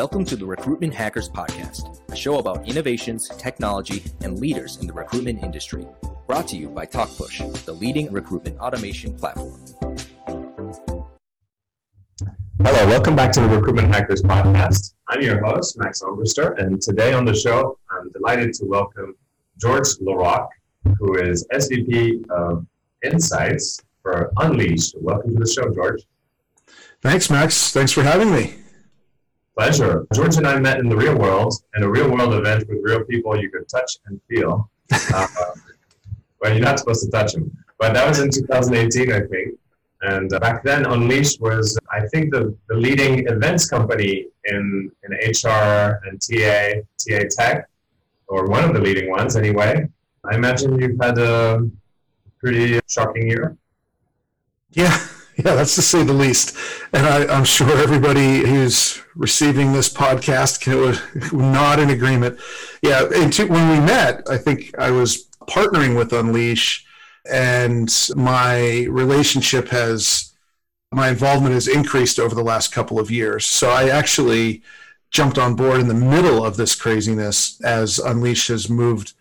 Welcome 0.00 0.24
to 0.24 0.36
the 0.36 0.46
Recruitment 0.46 0.94
Hackers 0.94 1.28
Podcast, 1.28 2.00
a 2.10 2.16
show 2.16 2.38
about 2.38 2.66
innovations, 2.66 3.28
technology, 3.36 4.02
and 4.22 4.40
leaders 4.40 4.78
in 4.78 4.86
the 4.86 4.94
recruitment 4.94 5.42
industry. 5.42 5.86
Brought 6.26 6.48
to 6.48 6.56
you 6.56 6.70
by 6.70 6.86
TalkPush, 6.86 7.66
the 7.66 7.74
leading 7.74 8.10
recruitment 8.10 8.58
automation 8.60 9.14
platform. 9.14 9.60
Hello, 12.62 12.86
welcome 12.86 13.14
back 13.14 13.30
to 13.32 13.42
the 13.42 13.48
Recruitment 13.48 13.94
Hackers 13.94 14.22
Podcast. 14.22 14.94
I'm 15.08 15.20
your 15.20 15.44
host, 15.44 15.76
Max 15.78 16.00
Armbruster, 16.00 16.58
and 16.58 16.80
today 16.80 17.12
on 17.12 17.26
the 17.26 17.34
show, 17.34 17.78
I'm 17.90 18.10
delighted 18.12 18.54
to 18.54 18.64
welcome 18.64 19.14
George 19.60 19.88
Larocque, 20.00 20.48
who 20.98 21.18
is 21.18 21.46
SVP 21.52 22.26
of 22.30 22.64
Insights 23.04 23.82
for 24.02 24.32
Unleashed. 24.38 24.94
Welcome 24.98 25.34
to 25.34 25.40
the 25.40 25.50
show, 25.50 25.68
George. 25.74 26.00
Thanks, 27.02 27.28
Max. 27.28 27.74
Thanks 27.74 27.92
for 27.92 28.02
having 28.02 28.32
me. 28.32 28.59
Pleasure. 29.60 30.06
George 30.14 30.38
and 30.38 30.46
I 30.46 30.58
met 30.58 30.78
in 30.78 30.88
the 30.88 30.96
real 30.96 31.18
world, 31.18 31.52
in 31.76 31.82
a 31.82 31.90
real 31.90 32.10
world 32.10 32.32
event 32.32 32.66
with 32.66 32.78
real 32.80 33.04
people 33.04 33.38
you 33.38 33.50
could 33.50 33.68
touch 33.68 33.98
and 34.06 34.18
feel. 34.26 34.70
Uh, 35.14 35.26
well, 36.40 36.52
you're 36.54 36.64
not 36.64 36.78
supposed 36.78 37.04
to 37.04 37.10
touch 37.10 37.34
them. 37.34 37.54
But 37.78 37.92
that 37.92 38.08
was 38.08 38.20
in 38.20 38.30
2018, 38.30 39.12
I 39.12 39.20
think. 39.20 39.58
And 40.00 40.32
uh, 40.32 40.38
back 40.38 40.64
then, 40.64 40.86
Unleashed 40.86 41.42
was, 41.42 41.78
I 41.92 42.06
think, 42.06 42.32
the, 42.32 42.56
the 42.70 42.74
leading 42.74 43.26
events 43.26 43.68
company 43.68 44.28
in, 44.46 44.90
in 45.04 45.12
HR 45.12 46.00
and 46.06 46.18
TA, 46.18 46.80
TA 46.98 47.24
Tech, 47.28 47.68
or 48.28 48.46
one 48.46 48.64
of 48.64 48.72
the 48.72 48.80
leading 48.80 49.10
ones 49.10 49.36
anyway. 49.36 49.86
I 50.24 50.34
imagine 50.36 50.80
you've 50.80 50.98
had 50.98 51.18
a 51.18 51.68
pretty 52.38 52.80
shocking 52.88 53.28
year. 53.28 53.58
Yeah, 54.70 54.96
yeah, 55.44 55.54
that's 55.54 55.74
to 55.76 55.82
say 55.82 56.02
the 56.02 56.12
least. 56.12 56.54
And 56.92 57.06
I, 57.06 57.34
am 57.34 57.44
sure 57.44 57.70
everybody 57.78 58.40
who's 58.40 59.00
receiving 59.14 59.72
this 59.72 59.90
podcast 59.90 60.60
can 60.60 60.98
not 61.32 61.78
in 61.78 61.88
agreement. 61.88 62.38
Yeah, 62.82 63.08
and 63.14 63.32
to, 63.34 63.46
when 63.46 63.70
we 63.70 63.80
met, 63.80 64.22
I 64.28 64.36
think 64.36 64.78
I 64.78 64.90
was 64.90 65.28
partnering 65.48 65.96
with 65.96 66.12
Unleash, 66.12 66.84
and 67.30 67.90
my 68.16 68.86
relationship 68.90 69.68
has, 69.68 70.34
my 70.92 71.08
involvement 71.08 71.54
has 71.54 71.68
increased 71.68 72.18
over 72.18 72.34
the 72.34 72.44
last 72.44 72.70
couple 72.70 72.98
of 72.98 73.10
years. 73.10 73.46
So 73.46 73.70
I 73.70 73.88
actually 73.88 74.62
jumped 75.10 75.38
on 75.38 75.56
board 75.56 75.80
in 75.80 75.88
the 75.88 75.94
middle 75.94 76.44
of 76.44 76.58
this 76.58 76.74
craziness 76.74 77.58
as 77.62 77.98
Unleash 77.98 78.48
has 78.48 78.68
moved 78.68 79.14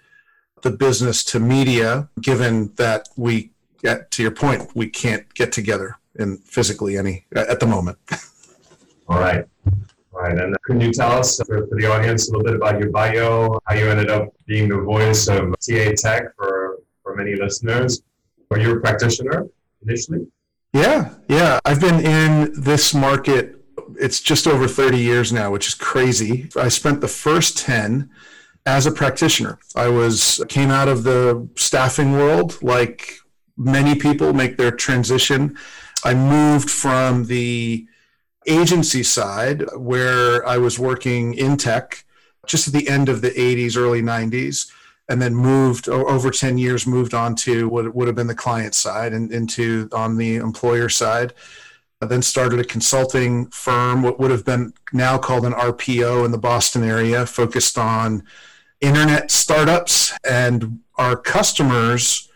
the 0.64 0.72
business 0.72 1.24
to 1.24 1.40
media, 1.40 2.10
given 2.20 2.74
that 2.76 3.08
we, 3.16 3.52
to 3.84 4.22
your 4.22 4.32
point, 4.32 4.76
we 4.76 4.90
can't 4.90 5.34
get 5.34 5.54
together 5.54 5.96
in 6.20 6.38
physically 6.38 6.98
any 6.98 7.26
at 7.36 7.60
the 7.60 7.66
moment. 7.66 7.98
All 9.08 9.20
right. 9.20 9.46
All 10.14 10.22
right. 10.22 10.38
And 10.38 10.56
can 10.66 10.80
you 10.80 10.92
tell 10.92 11.12
us 11.12 11.40
for, 11.48 11.68
for, 11.68 11.76
the 11.76 11.92
audience 11.92 12.30
a 12.30 12.32
little 12.32 12.46
bit 12.46 12.56
about 12.56 12.80
your 12.80 12.90
bio, 12.90 13.60
how 13.66 13.76
you 13.76 13.90
ended 13.90 14.10
up 14.10 14.30
being 14.46 14.70
the 14.70 14.80
voice 14.82 15.28
of 15.28 15.56
TA 15.60 15.94
Tech 15.98 16.36
for, 16.36 16.80
for 17.02 17.16
many 17.16 17.36
listeners? 17.36 18.02
Were 18.50 18.60
you 18.60 18.78
a 18.78 18.80
practitioner 18.80 19.48
initially? 19.84 20.28
Yeah. 20.74 21.16
Yeah. 21.28 21.60
I've 21.66 21.82
been 21.82 22.06
in 22.06 22.62
this 22.62 22.94
market. 22.94 23.56
It's 24.00 24.22
just 24.22 24.46
over 24.46 24.68
30 24.68 24.98
years 25.00 25.34
now, 25.34 25.52
which 25.52 25.68
is 25.68 25.74
crazy. 25.74 26.50
I 26.56 26.68
spent 26.68 27.02
the 27.02 27.08
first 27.08 27.58
10 27.58 28.10
as 28.66 28.86
a 28.86 28.92
practitioner. 28.92 29.58
I 29.76 29.88
was 29.88 30.44
came 30.50 30.70
out 30.70 30.88
of 30.88 31.04
the 31.04 31.48
staffing 31.56 32.12
world 32.12 32.62
like 32.62 33.20
many 33.58 33.96
people 33.96 34.34
make 34.34 34.58
their 34.58 34.72
transition 34.72 35.58
I 36.04 36.14
moved 36.14 36.70
from 36.70 37.26
the 37.26 37.88
agency 38.48 39.04
side 39.04 39.64
where 39.76 40.46
I 40.48 40.58
was 40.58 40.80
working 40.80 41.34
in 41.34 41.58
tech 41.58 42.06
just 42.48 42.68
at 42.68 42.74
the 42.74 42.90
end 42.90 43.10
of 43.10 43.22
the 43.22 43.32
80s, 43.32 43.78
early 43.78 44.02
90s, 44.02 44.72
and 45.08 45.22
then 45.22 45.36
moved 45.36 45.90
over 45.90 46.32
10 46.32 46.58
years, 46.58 46.88
moved 46.88 47.14
on 47.14 47.36
to 47.36 47.68
what 47.68 47.94
would 47.94 48.08
have 48.08 48.16
been 48.16 48.28
the 48.28 48.36
client 48.36 48.74
side 48.74 49.14
and 49.14 49.32
into 49.32 49.90
on 49.92 50.18
the 50.18 50.38
employer 50.38 50.90
side. 50.90 51.34
I 52.02 52.06
then 52.06 52.22
started 52.22 52.60
a 52.60 52.64
consulting 52.64 53.48
firm, 53.48 54.02
what 54.04 54.20
would 54.20 54.32
have 54.32 54.46
been 54.46 54.74
now 54.94 55.18
called 55.18 55.46
an 55.46 55.54
RPO 55.54 56.24
in 56.24 56.32
the 56.32 56.38
Boston 56.38 56.84
area, 56.84 57.26
focused 57.26 57.78
on 57.78 58.24
internet 58.80 59.32
startups. 59.32 60.18
And 60.28 60.80
our 60.96 61.18
customers 61.18 62.29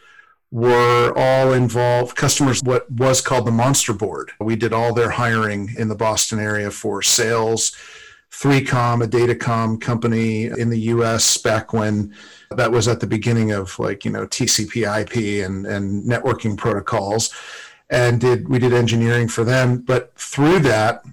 were 0.53 1.12
all 1.18 1.53
involved 1.53 2.16
customers 2.16 2.62
what 2.62 2.90
was 2.91 3.22
called 3.22 3.47
the 3.47 3.52
monster 3.52 3.91
board. 3.91 4.31
We 4.40 4.56
did 4.56 4.72
all 4.72 4.94
their 4.94 5.09
hiring 5.09 5.74
in 5.80 5.88
the 5.88 5.96
boston 5.96 6.40
area 6.40 6.69
for 6.69 7.02
sales. 7.02 7.75
3com 8.31 9.03
a 9.03 9.08
datacom 9.08 9.81
company 9.81 10.46
in 10.46 10.69
the 10.69 10.78
us 10.78 11.38
back 11.38 11.74
when 11.74 12.14
that 12.52 12.72
was 12.72 12.88
at 12.88 13.00
the 13.00 13.08
beginning 13.08 13.52
of 13.52 13.78
like 13.80 14.06
you 14.06 14.12
know 14.12 14.25
tcp 14.25 15.02
ip 15.02 15.46
and, 15.46 15.66
and 15.68 16.03
networking 16.03 16.58
protocols 16.58 17.31
and 17.90 18.22
did 18.22 18.47
we 18.47 18.59
did 18.59 18.74
engineering 18.74 19.28
for 19.28 19.44
them. 19.44 19.78
But 19.78 20.14
through 20.16 20.59
that 20.59 21.03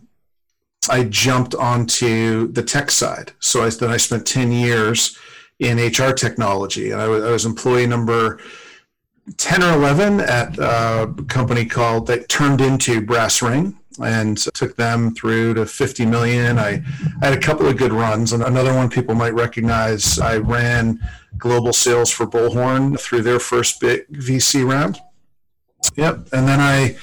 i 0.91 1.05
jumped 1.05 1.55
onto 1.55 2.53
the 2.53 2.63
tech 2.63 2.91
side. 2.91 3.33
So 3.39 3.63
I, 3.63 3.71
then 3.71 3.91
i 3.91 3.97
spent 3.97 4.27
10 4.27 4.53
years 4.53 5.17
in 5.61 5.79
hr 5.79 6.13
technology. 6.13 6.91
And 6.91 7.01
I 7.01 7.09
was, 7.09 7.25
I 7.25 7.31
was 7.31 7.47
employee 7.47 7.87
number 7.87 8.41
10 9.37 9.63
or 9.63 9.73
11 9.75 10.21
at 10.21 10.59
a 10.59 11.15
company 11.29 11.65
called 11.65 12.07
that 12.09 12.29
turned 12.29 12.61
into 12.61 13.01
Brass 13.01 13.43
Ring 13.43 13.79
and 14.03 14.39
took 14.55 14.77
them 14.77 15.15
through 15.15 15.55
to 15.55 15.67
50 15.67 16.07
million. 16.07 16.59
I, 16.59 16.83
I 17.21 17.27
had 17.27 17.33
a 17.33 17.41
couple 17.41 17.67
of 17.67 17.77
good 17.77 17.93
runs, 17.93 18.33
and 18.33 18.43
another 18.43 18.75
one 18.75 18.89
people 18.89 19.15
might 19.15 19.35
recognize. 19.35 20.19
I 20.19 20.39
ran 20.39 21.01
global 21.37 21.73
sales 21.73 22.11
for 22.11 22.27
Bullhorn 22.27 22.99
through 22.99 23.23
their 23.23 23.41
first 23.41 23.81
big 23.81 24.07
VC 24.09 24.69
round. 24.69 25.01
Yep, 25.97 26.29
and 26.33 26.47
then 26.47 26.61
I 26.61 26.97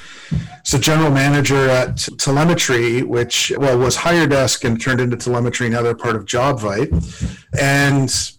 was 0.62 0.74
a 0.74 0.80
general 0.80 1.12
manager 1.12 1.70
at 1.70 1.96
Talemetry, 1.96 3.04
which 3.04 3.52
well 3.58 3.78
was 3.78 3.98
HireDesk 3.98 4.64
and 4.66 4.80
turned 4.80 5.02
into 5.02 5.18
Talemetry. 5.18 5.70
Now 5.70 5.82
they're 5.82 5.96
part 5.96 6.16
of 6.16 6.26
JobVite, 6.26 7.40
and 7.60 8.37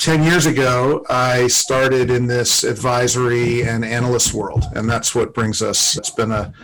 10 0.00 0.22
years 0.22 0.46
ago, 0.46 1.04
I 1.10 1.46
started 1.48 2.10
in 2.10 2.26
this 2.26 2.64
advisory 2.64 3.64
and 3.64 3.84
analyst 3.84 4.32
world, 4.32 4.64
and 4.74 4.88
that's 4.88 5.14
what 5.14 5.34
brings 5.34 5.60
us. 5.60 5.94
It's 5.98 6.08
been 6.08 6.30
a 6.30 6.54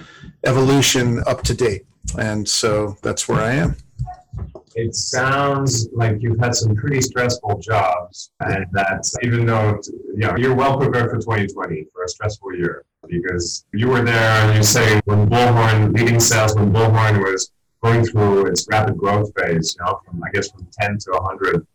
evolution 0.47 1.23
up 1.27 1.43
to 1.43 1.55
date, 1.55 1.85
and 2.19 2.49
so 2.49 2.97
that's 3.03 3.29
where 3.29 3.43
I 3.43 3.53
am. 3.53 3.77
It 4.75 4.95
sounds 4.95 5.87
like 5.93 6.17
you've 6.21 6.39
had 6.39 6.55
some 6.55 6.75
pretty 6.77 7.03
stressful 7.03 7.59
jobs, 7.59 8.31
and 8.41 8.65
that 8.73 9.07
even 9.23 9.45
though 9.45 9.83
you 10.15 10.27
know 10.27 10.35
you're 10.39 10.55
well 10.55 10.79
prepared 10.79 11.11
for 11.11 11.19
2020 11.19 11.89
for 11.93 12.05
a 12.05 12.09
stressful 12.09 12.55
year, 12.55 12.87
because 13.07 13.67
you 13.75 13.89
were 13.89 14.01
there. 14.01 14.47
and 14.47 14.57
You 14.57 14.63
say 14.63 14.99
when 15.05 15.29
Bullhorn 15.29 15.95
leading 15.95 16.21
sales 16.21 16.57
when 16.57 16.73
Bullhorn 16.73 17.23
was 17.23 17.53
going 17.83 18.03
through 18.07 18.47
its 18.47 18.67
rapid 18.71 18.97
growth 18.97 19.31
phase, 19.39 19.77
you 19.79 19.85
know, 19.85 20.01
from 20.07 20.23
I 20.25 20.31
guess 20.31 20.51
from 20.51 20.67
10 20.81 20.97
to 21.01 21.11
100 21.11 21.67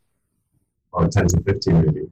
or 0.92 1.08
10 1.08 1.28
to 1.28 1.42
15 1.42 1.86
maybe. 1.86 2.12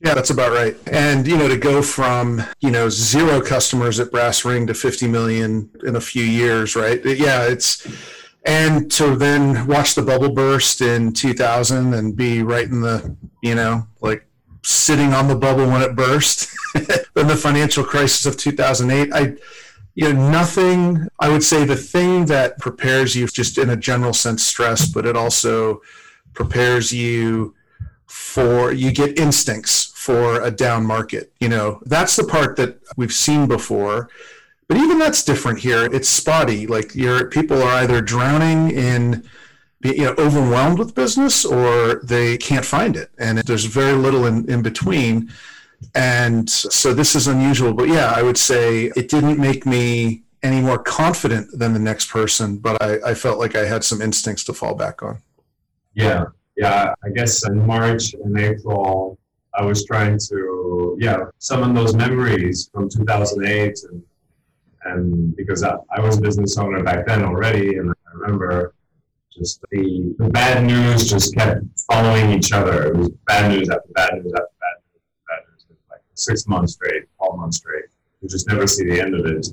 Yeah, 0.00 0.14
that's 0.14 0.30
about 0.30 0.52
right. 0.52 0.76
And 0.88 1.26
you 1.26 1.38
know, 1.38 1.48
to 1.48 1.56
go 1.56 1.80
from 1.80 2.42
you 2.60 2.70
know 2.70 2.88
zero 2.88 3.40
customers 3.40 3.98
at 3.98 4.10
Brass 4.10 4.44
Ring 4.44 4.66
to 4.66 4.74
50 4.74 5.08
million 5.08 5.70
in 5.84 5.96
a 5.96 6.00
few 6.00 6.22
years, 6.22 6.76
right? 6.76 7.02
Yeah, 7.04 7.44
it's 7.44 7.86
and 8.44 8.90
to 8.92 9.16
then 9.16 9.66
watch 9.66 9.94
the 9.94 10.02
bubble 10.02 10.30
burst 10.30 10.80
in 10.80 11.12
2000 11.12 11.94
and 11.94 12.14
be 12.14 12.42
right 12.42 12.68
in 12.68 12.82
the 12.82 13.16
you 13.42 13.54
know 13.54 13.86
like 14.00 14.26
sitting 14.62 15.12
on 15.14 15.28
the 15.28 15.36
bubble 15.36 15.66
when 15.66 15.82
it 15.82 15.96
burst. 15.96 16.50
then 16.74 17.26
the 17.26 17.36
financial 17.36 17.82
crisis 17.82 18.26
of 18.26 18.36
2008. 18.36 19.12
I 19.14 19.36
you 19.94 20.12
know 20.12 20.30
nothing. 20.30 21.08
I 21.18 21.30
would 21.30 21.42
say 21.42 21.64
the 21.64 21.74
thing 21.74 22.26
that 22.26 22.58
prepares 22.58 23.16
you 23.16 23.26
just 23.28 23.56
in 23.56 23.70
a 23.70 23.76
general 23.76 24.12
sense 24.12 24.44
stress, 24.44 24.86
but 24.86 25.06
it 25.06 25.16
also 25.16 25.80
prepares 26.34 26.92
you 26.92 27.54
for 28.06 28.72
you 28.72 28.92
get 28.92 29.18
instincts 29.18 29.92
for 29.94 30.40
a 30.42 30.50
down 30.50 30.84
market. 30.84 31.32
You 31.40 31.48
know, 31.48 31.80
that's 31.86 32.16
the 32.16 32.24
part 32.24 32.56
that 32.56 32.78
we've 32.96 33.12
seen 33.12 33.46
before. 33.46 34.08
But 34.68 34.78
even 34.78 34.98
that's 34.98 35.24
different 35.24 35.60
here. 35.60 35.84
It's 35.92 36.08
spotty. 36.08 36.66
Like 36.66 36.94
your 36.94 37.28
people 37.28 37.62
are 37.62 37.82
either 37.82 38.00
drowning 38.00 38.70
in 38.70 39.24
you 39.94 40.04
know 40.04 40.14
overwhelmed 40.18 40.78
with 40.78 40.94
business 40.94 41.44
or 41.44 42.00
they 42.02 42.36
can't 42.38 42.64
find 42.64 42.96
it 42.96 43.10
and 43.18 43.38
there's 43.38 43.64
very 43.64 43.92
little 43.92 44.26
in, 44.26 44.48
in 44.50 44.62
between 44.62 45.30
and 45.94 46.48
so 46.48 46.94
this 46.94 47.14
is 47.14 47.26
unusual 47.26 47.72
but 47.74 47.88
yeah 47.88 48.12
i 48.16 48.22
would 48.22 48.38
say 48.38 48.86
it 48.96 49.08
didn't 49.08 49.38
make 49.38 49.66
me 49.66 50.22
any 50.42 50.60
more 50.60 50.78
confident 50.78 51.46
than 51.58 51.72
the 51.72 51.78
next 51.78 52.10
person 52.10 52.56
but 52.56 52.80
i, 52.82 53.10
I 53.10 53.14
felt 53.14 53.38
like 53.38 53.54
i 53.54 53.66
had 53.66 53.84
some 53.84 54.00
instincts 54.00 54.44
to 54.44 54.54
fall 54.54 54.74
back 54.74 55.02
on 55.02 55.18
yeah 55.94 56.26
yeah, 56.56 56.94
I 57.04 57.10
guess 57.10 57.46
in 57.46 57.66
March 57.66 58.14
and 58.14 58.38
April, 58.38 59.18
I 59.54 59.62
was 59.62 59.84
trying 59.84 60.18
to, 60.28 60.96
yeah, 60.98 61.24
summon 61.38 61.74
those 61.74 61.94
memories 61.94 62.68
from 62.72 62.88
2008. 62.88 63.78
And, 63.90 64.02
and 64.84 65.36
because 65.36 65.62
I, 65.62 65.76
I 65.96 66.00
was 66.00 66.18
a 66.18 66.20
business 66.20 66.56
owner 66.58 66.82
back 66.82 67.06
then 67.06 67.24
already, 67.24 67.76
and 67.76 67.90
I 67.90 68.10
remember 68.14 68.74
just 69.32 69.60
the, 69.70 70.14
the 70.18 70.28
bad 70.30 70.64
news 70.64 71.08
just 71.08 71.34
kept 71.34 71.62
following 71.90 72.30
each 72.32 72.52
other. 72.52 72.88
It 72.88 72.96
was 72.96 73.10
bad 73.26 73.50
news 73.50 73.68
after 73.68 73.88
bad 73.94 74.14
news 74.14 74.32
after 74.32 74.52
bad 74.58 74.80
news 74.84 74.92
after 74.92 75.26
bad 75.28 75.40
news, 75.50 75.78
like 75.90 76.00
six 76.14 76.46
months 76.46 76.74
straight, 76.74 77.04
12 77.18 77.38
months 77.38 77.58
straight. 77.58 77.84
You 78.22 78.28
just 78.28 78.48
never 78.48 78.66
see 78.66 78.84
the 78.84 79.00
end 79.00 79.14
of 79.14 79.26
it. 79.26 79.46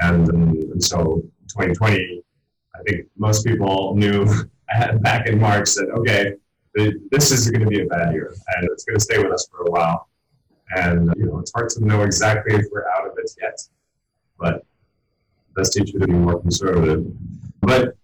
And, 0.00 0.28
and 0.28 0.82
so 0.82 1.22
2020, 1.48 2.22
I 2.74 2.82
think 2.86 3.06
most 3.16 3.44
people 3.44 3.94
knew 3.96 4.26
back 5.00 5.28
in 5.28 5.40
March 5.40 5.74
that, 5.74 5.90
okay, 5.90 6.34
this 6.74 7.30
is 7.30 7.50
going 7.50 7.62
to 7.62 7.68
be 7.68 7.82
a 7.82 7.86
bad 7.86 8.12
year 8.12 8.34
and 8.56 8.68
it's 8.70 8.84
going 8.84 8.96
to 8.96 9.00
stay 9.00 9.22
with 9.22 9.32
us 9.32 9.48
for 9.50 9.66
a 9.66 9.70
while. 9.70 10.08
And, 10.76 11.12
you 11.16 11.26
know, 11.26 11.38
it's 11.38 11.52
hard 11.52 11.68
to 11.70 11.84
know 11.84 12.02
exactly 12.02 12.56
if 12.56 12.66
we're 12.72 12.88
out 12.96 13.06
of 13.06 13.12
it 13.16 13.30
yet, 13.40 13.60
but 14.38 14.64
let's 15.56 15.70
teach 15.70 15.92
you 15.92 16.00
to 16.00 16.06
be 16.06 16.12
more 16.12 16.40
conservative. 16.40 17.06
But 17.60 17.96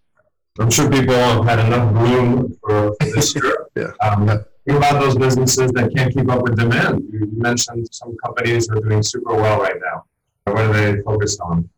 I'm 0.59 0.71
sure 0.71 0.91
people 0.91 1.15
have 1.15 1.45
had 1.45 1.59
enough 1.59 1.93
room 1.95 2.57
for, 2.61 2.95
for 3.01 3.07
this 3.07 3.35
year. 3.43 3.67
yeah. 3.77 3.93
Um, 4.03 4.27
think 4.27 4.79
about 4.79 5.01
those 5.01 5.17
businesses 5.17 5.73
that 5.73 5.93
can't 5.95 6.15
keep 6.15 6.31
up 6.31 6.43
with 6.43 6.57
demand. 6.57 7.09
You 7.13 7.29
mentioned 7.33 7.89
some 7.91 8.17
companies 8.25 8.69
are 8.71 8.81
doing 8.81 9.03
super 9.03 9.35
well 9.35 9.61
right 9.61 9.77
now. 9.83 10.05
What 10.45 10.65
are 10.65 10.73
they 10.73 11.03
focused 11.03 11.41
on? 11.41 11.69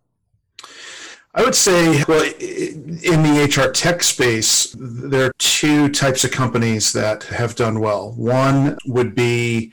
I 1.34 1.42
would 1.42 1.54
say, 1.54 2.04
well, 2.06 2.22
in 2.22 3.22
the 3.22 3.50
HR 3.50 3.70
tech 3.72 4.02
space, 4.02 4.76
there 4.78 5.28
are 5.28 5.32
two 5.38 5.88
types 5.88 6.24
of 6.24 6.30
companies 6.30 6.92
that 6.92 7.24
have 7.24 7.54
done 7.54 7.80
well. 7.80 8.12
One 8.12 8.76
would 8.84 9.14
be 9.14 9.72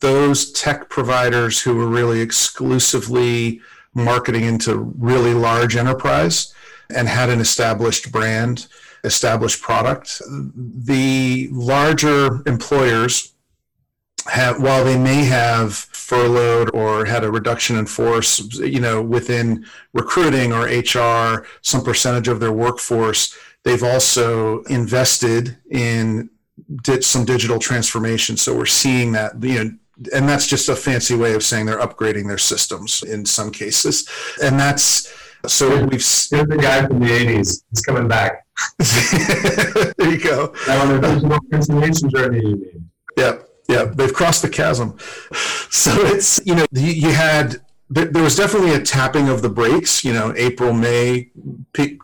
those 0.00 0.52
tech 0.52 0.90
providers 0.90 1.60
who 1.62 1.80
are 1.80 1.86
really 1.88 2.20
exclusively 2.20 3.60
marketing 3.94 4.44
into 4.44 4.92
really 4.98 5.32
large 5.32 5.76
enterprise 5.76 6.54
and 6.94 7.08
had 7.08 7.30
an 7.30 7.40
established 7.40 8.12
brand, 8.12 8.66
established 9.02 9.62
product. 9.62 10.20
The 10.28 11.48
larger 11.52 12.42
employers 12.46 13.31
have, 14.26 14.62
while 14.62 14.84
they 14.84 14.98
may 14.98 15.24
have 15.24 15.74
furloughed 15.74 16.70
or 16.74 17.04
had 17.04 17.24
a 17.24 17.30
reduction 17.30 17.76
in 17.76 17.86
force, 17.86 18.40
you 18.58 18.80
know, 18.80 19.02
within 19.02 19.64
recruiting 19.92 20.52
or 20.52 20.64
HR, 20.64 21.46
some 21.62 21.82
percentage 21.82 22.28
of 22.28 22.40
their 22.40 22.52
workforce, 22.52 23.36
they've 23.64 23.82
also 23.82 24.62
invested 24.64 25.56
in 25.70 26.30
did 26.82 27.04
some 27.04 27.24
digital 27.24 27.58
transformation. 27.58 28.36
So 28.36 28.56
we're 28.56 28.66
seeing 28.66 29.12
that, 29.12 29.42
you 29.42 29.64
know, 29.64 29.70
and 30.14 30.28
that's 30.28 30.46
just 30.46 30.68
a 30.68 30.76
fancy 30.76 31.14
way 31.14 31.34
of 31.34 31.42
saying 31.42 31.66
they're 31.66 31.78
upgrading 31.78 32.26
their 32.26 32.38
systems 32.38 33.02
in 33.02 33.24
some 33.24 33.50
cases. 33.50 34.08
And 34.42 34.58
that's 34.58 35.12
so 35.46 35.68
we've 35.86 35.90
Here's 35.90 36.28
the 36.28 36.58
guy 36.60 36.86
from 36.86 37.00
the 37.00 37.06
'80s. 37.06 37.62
He's 37.70 37.80
coming 37.84 38.06
back. 38.06 38.46
there 38.78 40.10
you 40.10 40.18
go. 40.18 40.54
Now 40.68 40.82
on 40.82 40.96
a 40.96 41.00
digital 41.00 41.38
transformation 41.50 42.10
journey, 42.10 42.38
you 42.38 42.56
mean? 42.56 42.90
Yep, 43.16 43.48
yep. 43.68 43.94
They've 43.94 44.12
crossed 44.12 44.42
the 44.42 44.48
chasm. 44.48 44.98
So 45.72 45.90
it's 46.04 46.38
you 46.44 46.54
know 46.54 46.66
you, 46.72 47.12
had 47.12 47.62
there 47.88 48.22
was 48.22 48.36
definitely 48.36 48.74
a 48.74 48.82
tapping 48.82 49.30
of 49.30 49.40
the 49.40 49.48
brakes. 49.48 50.04
You 50.04 50.12
know, 50.12 50.34
April, 50.36 50.74
May, 50.74 51.30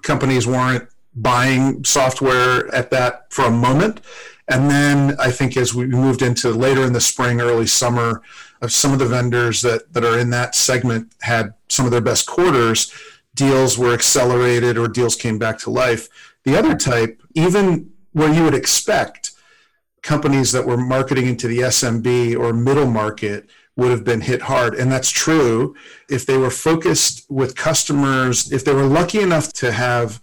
companies 0.00 0.46
weren't 0.46 0.88
buying 1.14 1.84
software 1.84 2.74
at 2.74 2.90
that 2.92 3.30
for 3.30 3.44
a 3.44 3.50
moment. 3.50 4.00
And 4.48 4.70
then 4.70 5.16
I 5.18 5.30
think 5.30 5.56
as 5.58 5.74
we 5.74 5.86
moved 5.86 6.22
into 6.22 6.50
later 6.50 6.82
in 6.82 6.94
the 6.94 7.00
spring, 7.00 7.40
early 7.40 7.66
summer, 7.66 8.22
of 8.60 8.72
some 8.72 8.92
of 8.92 8.98
the 8.98 9.06
vendors 9.06 9.62
that, 9.62 9.92
that 9.92 10.04
are 10.04 10.18
in 10.18 10.30
that 10.30 10.54
segment 10.54 11.12
had 11.20 11.54
some 11.68 11.84
of 11.84 11.92
their 11.92 12.00
best 12.00 12.26
quarters, 12.26 12.92
deals 13.34 13.78
were 13.78 13.92
accelerated 13.92 14.76
or 14.76 14.88
deals 14.88 15.14
came 15.14 15.38
back 15.38 15.58
to 15.60 15.70
life. 15.70 16.08
The 16.44 16.56
other 16.56 16.76
type, 16.76 17.22
even 17.34 17.90
where 18.12 18.32
you 18.32 18.42
would 18.42 18.54
expect 18.54 19.27
companies 20.02 20.52
that 20.52 20.66
were 20.66 20.76
marketing 20.76 21.26
into 21.26 21.48
the 21.48 21.58
SMB 21.58 22.38
or 22.38 22.52
middle 22.52 22.86
market 22.86 23.48
would 23.76 23.90
have 23.90 24.04
been 24.04 24.20
hit 24.20 24.42
hard. 24.42 24.74
And 24.74 24.90
that's 24.90 25.10
true 25.10 25.74
if 26.10 26.26
they 26.26 26.36
were 26.36 26.50
focused 26.50 27.26
with 27.30 27.54
customers, 27.54 28.52
if 28.52 28.64
they 28.64 28.74
were 28.74 28.86
lucky 28.86 29.20
enough 29.20 29.52
to 29.54 29.72
have 29.72 30.20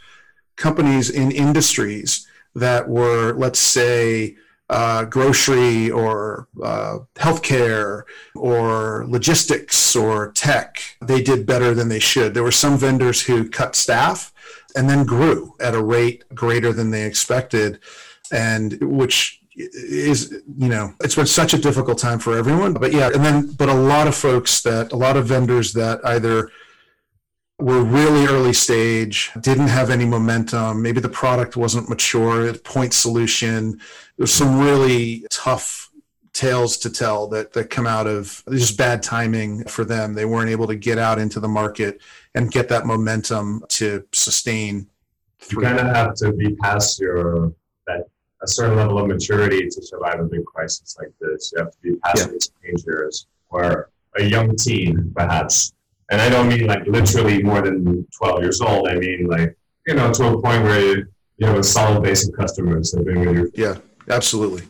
companies 0.58 1.10
in 1.10 1.32
industries 1.32 2.28
that 2.54 2.88
were, 2.88 3.34
let's 3.34 3.60
say, 3.60 4.36
uh, 4.70 5.06
grocery 5.06 5.92
or 5.92 6.48
uh, 6.64 7.00
healthcare 7.16 8.04
or 8.36 9.06
logistics 9.08 9.96
or 9.96 10.32
tech, 10.32 10.98
they 11.02 11.22
did 11.22 11.46
better 11.46 11.74
than 11.74 11.88
they 11.88 12.00
should. 12.00 12.34
There 12.34 12.44
were 12.44 12.52
some 12.52 12.78
vendors 12.78 13.22
who 13.22 13.50
cut 13.50 13.76
staff 13.76 14.34
and 14.76 14.90
then 14.90 15.06
grew 15.06 15.54
at 15.60 15.76
a 15.76 15.84
rate 15.84 16.24
greater 16.34 16.74
than 16.74 16.92
they 16.92 17.06
expected, 17.06 17.80
and 18.32 18.78
which 18.82 19.40
is 19.56 20.32
you 20.58 20.68
know 20.68 20.94
it's 21.00 21.16
been 21.16 21.26
such 21.26 21.54
a 21.54 21.58
difficult 21.58 21.98
time 21.98 22.20
for 22.20 22.38
everyone 22.38 22.74
but 22.74 22.92
yeah 22.92 23.10
and 23.14 23.24
then 23.24 23.50
but 23.54 23.70
a 23.70 23.74
lot 23.74 24.06
of 24.06 24.14
folks 24.14 24.62
that 24.62 24.92
a 24.92 24.96
lot 24.96 25.16
of 25.16 25.26
vendors 25.26 25.72
that 25.72 26.00
either 26.06 26.50
were 27.60 27.84
really 27.84 28.26
early 28.26 28.54
stage, 28.54 29.32
didn't 29.40 29.68
have 29.68 29.90
any 29.90 30.06
momentum. 30.06 30.82
Maybe 30.82 31.00
the 31.00 31.10
product 31.10 31.56
wasn't 31.56 31.90
mature, 31.90 32.54
point 32.54 32.94
solution. 32.94 33.80
There's 34.18 34.34
some 34.34 34.60
really 34.60 35.26
tough 35.30 35.90
tales 36.34 36.78
to 36.80 36.90
tell 36.90 37.28
that, 37.30 37.54
that 37.54 37.70
come 37.70 37.88
out 37.88 38.08
of 38.08 38.44
just 38.52 38.78
bad 38.78 39.02
timing 39.02 39.64
for 39.66 39.86
them. 39.86 40.14
They 40.14 40.26
weren't 40.26 40.50
able 40.50 40.68
to 40.68 40.76
get 40.76 40.98
out 40.98 41.18
into 41.18 41.40
the 41.40 41.48
market 41.48 42.02
and 42.34 42.52
get 42.52 42.68
that 42.70 42.86
momentum 42.86 43.64
to 43.70 44.06
sustain. 44.12 44.88
You 45.50 45.60
kind 45.60 45.80
of 45.80 45.96
have 45.96 46.16
to 46.16 46.34
be 46.34 46.56
past 46.56 47.00
your 47.00 47.54
that 47.88 48.08
a 48.46 48.48
certain 48.48 48.78
level 48.78 48.98
of 49.00 49.08
maturity 49.08 49.68
to 49.70 49.82
survive 49.82 50.20
a 50.20 50.24
big 50.24 50.46
crisis 50.46 50.96
like 51.00 51.12
this. 51.20 51.52
You 51.54 51.64
have 51.64 51.72
to 51.72 51.78
be 51.82 51.96
past 51.98 52.52
yeah. 52.64 52.72
years 52.88 53.28
or 53.50 53.90
a 54.18 54.24
young 54.24 54.56
teen, 54.56 55.12
perhaps 55.16 55.76
and 56.12 56.22
I 56.22 56.30
don't 56.30 56.48
mean 56.48 56.68
like 56.68 56.86
literally 56.86 57.42
more 57.42 57.62
than 57.62 58.06
12 58.18 58.42
years 58.42 58.62
old. 58.62 58.88
I 58.88 58.96
mean 58.96 59.28
like, 59.28 59.58
you 59.88 59.96
know, 59.96 60.12
to 60.14 60.28
a 60.28 60.42
point 60.42 60.64
where 60.64 60.80
you, 60.80 61.06
you 61.38 61.48
have 61.48 61.58
a 61.58 61.64
solid 61.64 62.04
base 62.04 62.28
of 62.28 62.36
customers 62.36 62.92
that 62.92 63.00
have 63.00 63.08
been 63.08 63.26
with 63.26 63.36
you. 63.36 63.52
Yeah, 63.56 63.76
absolutely. 64.10 64.64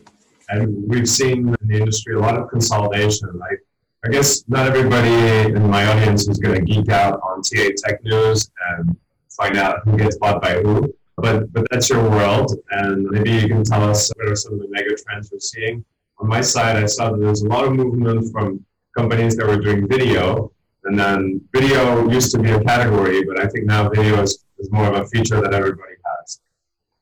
And 0.49 0.87
we've 0.87 1.09
seen 1.09 1.49
in 1.49 1.67
the 1.67 1.77
industry 1.77 2.15
a 2.15 2.19
lot 2.19 2.37
of 2.37 2.49
consolidation. 2.49 3.37
Like, 3.37 3.59
I 4.05 4.09
guess 4.09 4.47
not 4.47 4.67
everybody 4.67 5.53
in 5.53 5.69
my 5.69 5.85
audience 5.87 6.27
is 6.27 6.37
going 6.37 6.55
to 6.55 6.61
geek 6.61 6.89
out 6.89 7.19
on 7.21 7.41
TA 7.41 7.69
Tech 7.77 8.03
News 8.03 8.51
and 8.69 8.95
find 9.35 9.57
out 9.57 9.79
who 9.83 9.97
gets 9.97 10.17
bought 10.17 10.41
by 10.41 10.61
who. 10.61 10.93
But, 11.17 11.51
but 11.53 11.65
that's 11.71 11.89
your 11.89 12.09
world, 12.09 12.53
and 12.71 13.05
maybe 13.05 13.31
you 13.31 13.47
can 13.47 13.63
tell 13.63 13.89
us 13.89 14.11
what 14.15 14.27
are 14.27 14.35
some 14.35 14.53
of 14.53 14.59
the 14.59 14.67
mega 14.69 14.95
trends 14.95 15.29
we're 15.31 15.39
seeing. 15.39 15.85
On 16.19 16.27
my 16.27 16.41
side, 16.41 16.75
I 16.75 16.85
saw 16.85 17.11
that 17.11 17.19
there's 17.19 17.43
a 17.43 17.47
lot 17.47 17.65
of 17.65 17.73
movement 17.73 18.31
from 18.31 18.65
companies 18.97 19.35
that 19.37 19.47
were 19.47 19.59
doing 19.59 19.87
video 19.87 20.51
and 20.85 20.97
then 20.97 21.41
video 21.51 22.07
used 22.09 22.31
to 22.33 22.39
be 22.39 22.51
a 22.51 22.63
category, 22.63 23.23
but 23.23 23.39
I 23.39 23.47
think 23.47 23.65
now 23.65 23.89
video 23.89 24.21
is, 24.21 24.45
is 24.59 24.71
more 24.71 24.87
of 24.87 24.95
a 24.95 25.07
feature 25.07 25.41
that 25.41 25.53
everybody 25.53 25.93
has. 26.19 26.39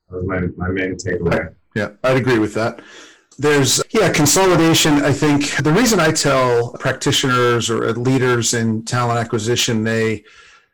That 0.09 0.17
was 0.17 0.25
my, 0.25 0.39
my 0.55 0.69
main 0.69 0.95
takeaway. 0.95 1.53
Yeah, 1.75 1.89
I'd 2.03 2.17
agree 2.17 2.39
with 2.39 2.53
that. 2.53 2.81
There's, 3.37 3.83
yeah, 3.89 4.11
consolidation. 4.11 4.93
I 4.93 5.11
think 5.11 5.57
the 5.57 5.71
reason 5.71 5.99
I 5.99 6.11
tell 6.11 6.73
practitioners 6.73 7.69
or 7.69 7.91
leaders 7.93 8.53
in 8.53 8.85
talent 8.85 9.19
acquisition, 9.19 9.83
they 9.83 10.23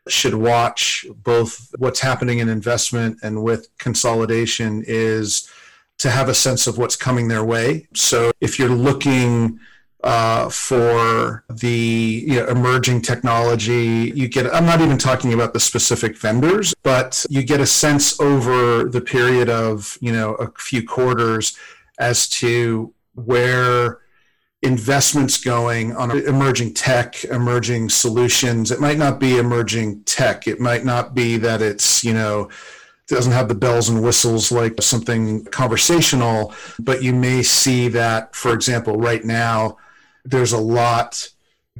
should 0.08 0.34
watch 0.34 1.06
both 1.22 1.72
what's 1.78 2.00
happening 2.00 2.38
in 2.38 2.48
investment 2.48 3.18
and 3.22 3.42
with 3.42 3.68
consolidation 3.78 4.82
is 4.86 5.48
to 5.98 6.10
have 6.10 6.28
a 6.28 6.34
sense 6.34 6.66
of 6.66 6.78
what's 6.78 6.96
coming 6.96 7.28
their 7.28 7.44
way. 7.44 7.86
So 7.94 8.32
if 8.40 8.58
you're 8.58 8.68
looking 8.68 9.60
uh, 10.02 10.48
for 10.48 11.44
the 11.50 12.24
you 12.26 12.36
know, 12.36 12.46
emerging 12.46 13.02
technology. 13.02 14.12
You 14.14 14.28
get, 14.28 14.52
I'm 14.54 14.64
not 14.64 14.80
even 14.80 14.98
talking 14.98 15.34
about 15.34 15.52
the 15.52 15.60
specific 15.60 16.16
vendors, 16.16 16.74
but 16.82 17.24
you 17.28 17.42
get 17.42 17.60
a 17.60 17.66
sense 17.66 18.18
over 18.20 18.84
the 18.84 19.00
period 19.00 19.50
of, 19.50 19.98
you 20.00 20.12
know, 20.12 20.34
a 20.36 20.50
few 20.58 20.86
quarters 20.86 21.56
as 21.98 22.28
to 22.30 22.94
where 23.14 23.98
investments 24.62 25.38
going 25.38 25.96
on 25.96 26.10
emerging 26.10 26.74
tech, 26.74 27.24
emerging 27.24 27.88
solutions. 27.88 28.70
It 28.70 28.80
might 28.80 28.98
not 28.98 29.18
be 29.18 29.38
emerging 29.38 30.02
tech. 30.04 30.46
It 30.46 30.60
might 30.60 30.84
not 30.84 31.14
be 31.14 31.38
that 31.38 31.62
it's, 31.62 32.04
you 32.04 32.12
know, 32.12 32.50
doesn't 33.08 33.32
have 33.32 33.48
the 33.48 33.54
bells 33.54 33.88
and 33.88 34.02
whistles 34.02 34.52
like 34.52 34.80
something 34.80 35.44
conversational, 35.46 36.54
but 36.78 37.02
you 37.02 37.12
may 37.12 37.42
see 37.42 37.88
that, 37.88 38.36
for 38.36 38.52
example, 38.52 38.96
right 38.96 39.24
now, 39.24 39.76
there's 40.24 40.52
a 40.52 40.58
lot 40.58 41.28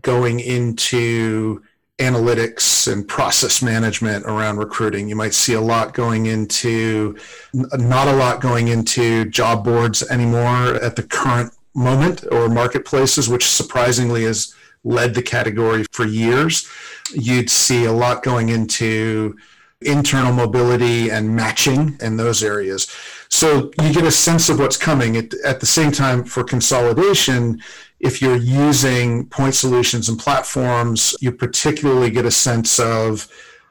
going 0.03 0.41
into 0.41 1.63
analytics 1.99 2.91
and 2.91 3.07
process 3.07 3.63
management 3.63 4.25
around 4.25 4.57
recruiting. 4.57 5.09
You 5.09 5.17
might 5.17 5.35
see 5.35 5.53
a 5.53 5.61
lot 5.61 5.93
going 5.93 6.27
into, 6.27 7.17
not 7.53 8.09
a 8.09 8.17
lot 8.17 8.41
going 8.41 8.69
into 8.69 9.27
job 9.27 9.65
boards 9.65 10.03
anymore 10.11 10.77
at 10.83 10.97
the 10.97 11.03
current 11.03 11.53
moment 11.75 12.25
or 12.31 12.49
marketplaces, 12.49 13.29
which 13.29 13.51
surprisingly 13.51 14.25
has 14.25 14.55
led 14.85 15.15
the 15.15 15.23
category 15.23 15.85
for 15.93 16.05
years. 16.05 16.69
You'd 17.13 17.51
see 17.51 17.85
a 17.85 17.93
lot 17.93 18.23
going 18.23 18.49
into 18.49 19.37
internal 19.83 20.33
mobility 20.33 21.11
and 21.11 21.35
matching 21.35 21.97
in 22.01 22.17
those 22.17 22.43
areas. 22.43 22.95
So 23.29 23.71
you 23.83 23.93
get 23.95 24.05
a 24.05 24.11
sense 24.11 24.49
of 24.49 24.59
what's 24.59 24.77
coming. 24.77 25.17
At, 25.17 25.61
the 25.61 25.67
same 25.67 25.91
time, 25.91 26.25
for 26.25 26.45
consolidation, 26.45 27.63
if 27.99 28.21
you're 28.21 28.37
using 28.37 29.27
point 29.27 29.55
solutions 29.55 30.09
and 30.09 30.19
platforms, 30.19 31.15
you 31.21 31.33
particularly 31.33 32.11
get 32.11 32.27
a 32.27 32.31
sense 32.31 32.79
of 32.79 33.29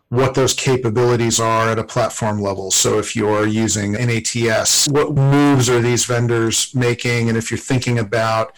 what 0.09 0.33
those 0.33 0.53
capabilities 0.53 1.39
are 1.39 1.69
at 1.69 1.79
a 1.79 1.83
platform 1.83 2.41
level. 2.41 2.71
So 2.71 2.97
if 2.97 3.15
you're 3.15 3.45
using 3.45 3.91
NATS, 3.93 4.87
what 4.87 5.13
moves 5.13 5.69
are 5.69 5.81
these 5.81 6.05
vendors 6.05 6.73
making? 6.73 7.29
And 7.29 7.37
if 7.37 7.51
you're 7.51 7.59
thinking 7.59 7.99
about 7.99 8.55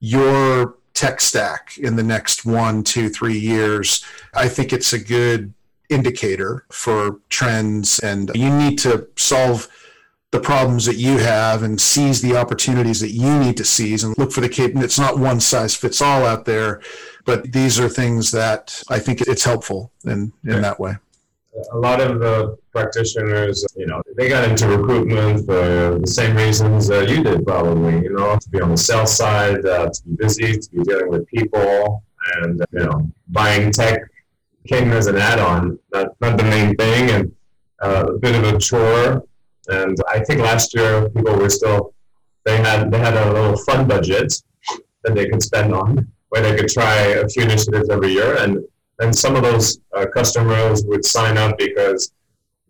your 0.00 0.76
tech 0.94 1.20
stack 1.20 1.76
in 1.76 1.96
the 1.96 2.02
next 2.02 2.46
one, 2.46 2.82
two, 2.82 3.10
three 3.10 3.38
years, 3.38 4.02
I 4.32 4.48
think 4.48 4.72
it's 4.72 4.94
a 4.94 4.98
good 4.98 5.52
indicator 5.90 6.64
for 6.70 7.20
trends. 7.28 7.98
And 7.98 8.30
you 8.34 8.50
need 8.50 8.78
to 8.78 9.08
solve 9.16 9.68
the 10.30 10.40
problems 10.40 10.84
that 10.84 10.96
you 10.96 11.18
have 11.18 11.62
and 11.62 11.80
seize 11.80 12.20
the 12.20 12.36
opportunities 12.36 13.00
that 13.00 13.12
you 13.12 13.38
need 13.38 13.56
to 13.56 13.64
seize 13.64 14.04
and 14.04 14.16
look 14.18 14.30
for 14.30 14.42
the 14.42 14.48
cap. 14.48 14.72
It's 14.74 14.98
not 14.98 15.18
one 15.18 15.40
size 15.40 15.74
fits 15.74 16.02
all 16.02 16.26
out 16.26 16.44
there, 16.44 16.82
but 17.24 17.52
these 17.52 17.80
are 17.80 17.88
things 17.88 18.30
that 18.32 18.82
I 18.90 18.98
think 18.98 19.22
it's 19.22 19.44
helpful 19.44 19.90
in, 20.04 20.32
in 20.44 20.50
yeah. 20.50 20.60
that 20.60 20.78
way. 20.78 20.96
A 21.72 21.78
lot 21.78 22.00
of 22.00 22.20
the 22.20 22.56
practitioners, 22.72 23.64
you 23.74 23.86
know, 23.86 24.02
they 24.16 24.28
got 24.28 24.48
into 24.48 24.68
recruitment 24.68 25.46
for 25.46 25.98
the 25.98 26.06
same 26.06 26.36
reasons 26.36 26.90
uh, 26.90 27.00
you 27.00 27.22
did, 27.22 27.44
probably. 27.44 27.94
You 28.02 28.14
know, 28.14 28.36
to 28.38 28.48
be 28.50 28.60
on 28.60 28.70
the 28.70 28.76
sales 28.76 29.16
side, 29.16 29.64
uh, 29.64 29.88
to 29.88 30.02
be 30.04 30.14
busy, 30.14 30.58
to 30.58 30.70
be 30.70 30.82
dealing 30.82 31.08
with 31.08 31.26
people, 31.26 32.04
and 32.36 32.64
you 32.72 32.80
know, 32.80 33.10
buying 33.28 33.72
tech 33.72 34.02
came 34.68 34.92
as 34.92 35.06
an 35.06 35.16
add-on, 35.16 35.78
not 35.92 36.08
not 36.20 36.36
the 36.36 36.44
main 36.44 36.76
thing, 36.76 37.10
and 37.10 37.32
uh, 37.82 38.06
a 38.08 38.18
bit 38.18 38.36
of 38.36 38.44
a 38.44 38.58
chore 38.58 39.24
and 39.68 39.96
I 40.08 40.20
think 40.24 40.40
last 40.40 40.74
year 40.74 41.08
people 41.10 41.36
were 41.36 41.50
still 41.50 41.94
they 42.44 42.56
had 42.56 42.90
they 42.90 42.98
had 42.98 43.14
a 43.14 43.32
little 43.32 43.56
fun 43.58 43.86
budget 43.86 44.32
that 45.04 45.14
they 45.14 45.28
could 45.28 45.42
spend 45.42 45.74
on 45.74 46.06
where 46.30 46.42
they 46.42 46.56
could 46.56 46.68
try 46.68 46.94
a 46.94 47.28
few 47.28 47.42
initiatives 47.42 47.88
every 47.90 48.12
year 48.12 48.36
and 48.38 48.64
and 49.00 49.14
some 49.14 49.36
of 49.36 49.42
those 49.42 49.78
uh, 49.96 50.06
customers 50.06 50.84
would 50.84 51.04
sign 51.04 51.38
up 51.38 51.56
because 51.56 52.12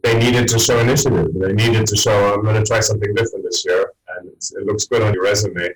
they 0.02 0.18
needed 0.18 0.46
to 0.48 0.58
show 0.58 0.78
initiative. 0.78 1.28
They 1.34 1.52
needed 1.52 1.86
to 1.86 1.96
show 1.96 2.34
I'm 2.34 2.42
going 2.42 2.62
to 2.62 2.64
try 2.64 2.80
something 2.80 3.14
different 3.14 3.44
this 3.44 3.64
year, 3.64 3.92
and 4.16 4.28
it 4.28 4.66
looks 4.66 4.86
good 4.86 5.02
on 5.02 5.12
your 5.14 5.24
resume. 5.24 5.68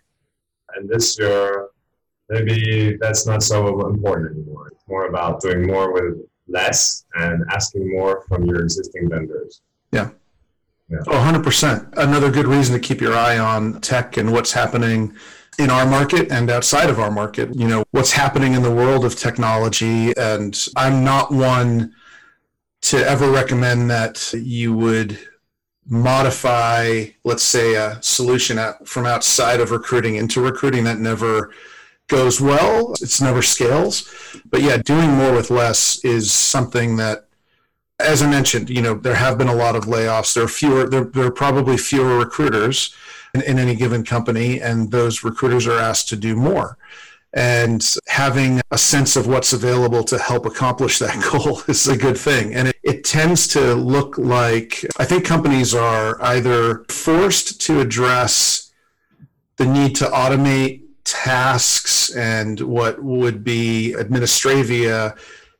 And 0.74 0.88
this 0.88 1.18
year, 1.18 1.68
maybe 2.28 2.96
that's 3.00 3.26
not 3.26 3.42
so 3.42 3.86
important 3.86 4.36
anymore. 4.36 4.68
It's 4.68 4.84
more 4.88 5.06
about 5.06 5.40
doing 5.40 5.66
more 5.66 5.92
with 5.92 6.24
less 6.48 7.04
and 7.14 7.44
asking 7.50 7.90
more 7.90 8.24
from 8.28 8.44
your 8.44 8.62
existing 8.62 9.08
vendors. 9.08 9.62
Yeah. 9.90 10.10
Yeah. 10.92 10.98
100%. 11.06 11.96
Another 11.96 12.30
good 12.30 12.46
reason 12.46 12.74
to 12.74 12.80
keep 12.80 13.00
your 13.00 13.14
eye 13.14 13.38
on 13.38 13.80
tech 13.80 14.18
and 14.18 14.30
what's 14.30 14.52
happening 14.52 15.14
in 15.58 15.70
our 15.70 15.86
market 15.86 16.30
and 16.30 16.50
outside 16.50 16.90
of 16.90 16.98
our 16.98 17.10
market. 17.10 17.54
You 17.54 17.66
know, 17.66 17.84
what's 17.92 18.12
happening 18.12 18.52
in 18.52 18.62
the 18.62 18.70
world 18.70 19.04
of 19.06 19.16
technology. 19.16 20.14
And 20.18 20.58
I'm 20.76 21.02
not 21.02 21.32
one 21.32 21.94
to 22.82 22.98
ever 22.98 23.30
recommend 23.30 23.90
that 23.90 24.32
you 24.34 24.74
would 24.74 25.18
modify, 25.86 27.06
let's 27.24 27.42
say, 27.42 27.74
a 27.74 27.98
solution 28.02 28.58
from 28.84 29.06
outside 29.06 29.60
of 29.60 29.70
recruiting 29.70 30.16
into 30.16 30.42
recruiting. 30.42 30.84
That 30.84 30.98
never 30.98 31.52
goes 32.08 32.38
well. 32.38 32.92
It's 33.00 33.22
never 33.22 33.40
scales. 33.40 34.12
But 34.44 34.60
yeah, 34.60 34.76
doing 34.76 35.10
more 35.10 35.32
with 35.32 35.50
less 35.50 36.04
is 36.04 36.32
something 36.32 36.96
that 36.96 37.28
as 38.02 38.22
I 38.22 38.30
mentioned, 38.30 38.70
you 38.70 38.82
know, 38.82 38.94
there 38.94 39.14
have 39.14 39.38
been 39.38 39.48
a 39.48 39.54
lot 39.54 39.76
of 39.76 39.84
layoffs. 39.84 40.34
There 40.34 40.44
are 40.44 40.48
fewer, 40.48 40.88
there, 40.88 41.04
there 41.04 41.26
are 41.26 41.32
probably 41.32 41.76
fewer 41.76 42.18
recruiters 42.18 42.94
in, 43.34 43.42
in 43.42 43.58
any 43.58 43.74
given 43.74 44.04
company, 44.04 44.60
and 44.60 44.90
those 44.90 45.24
recruiters 45.24 45.66
are 45.66 45.78
asked 45.78 46.08
to 46.10 46.16
do 46.16 46.36
more. 46.36 46.76
And 47.34 47.82
having 48.08 48.60
a 48.70 48.76
sense 48.76 49.16
of 49.16 49.26
what's 49.26 49.54
available 49.54 50.04
to 50.04 50.18
help 50.18 50.44
accomplish 50.44 50.98
that 50.98 51.22
goal 51.32 51.62
is 51.66 51.88
a 51.88 51.96
good 51.96 52.18
thing. 52.18 52.54
And 52.54 52.68
it, 52.68 52.76
it 52.82 53.04
tends 53.04 53.48
to 53.48 53.74
look 53.74 54.18
like 54.18 54.84
I 54.98 55.04
think 55.04 55.24
companies 55.24 55.74
are 55.74 56.20
either 56.22 56.84
forced 56.88 57.60
to 57.62 57.80
address 57.80 58.70
the 59.56 59.66
need 59.66 59.96
to 59.96 60.04
automate 60.06 60.82
tasks 61.04 62.14
and 62.14 62.60
what 62.60 63.02
would 63.02 63.42
be 63.42 63.94
administravia 63.98 65.16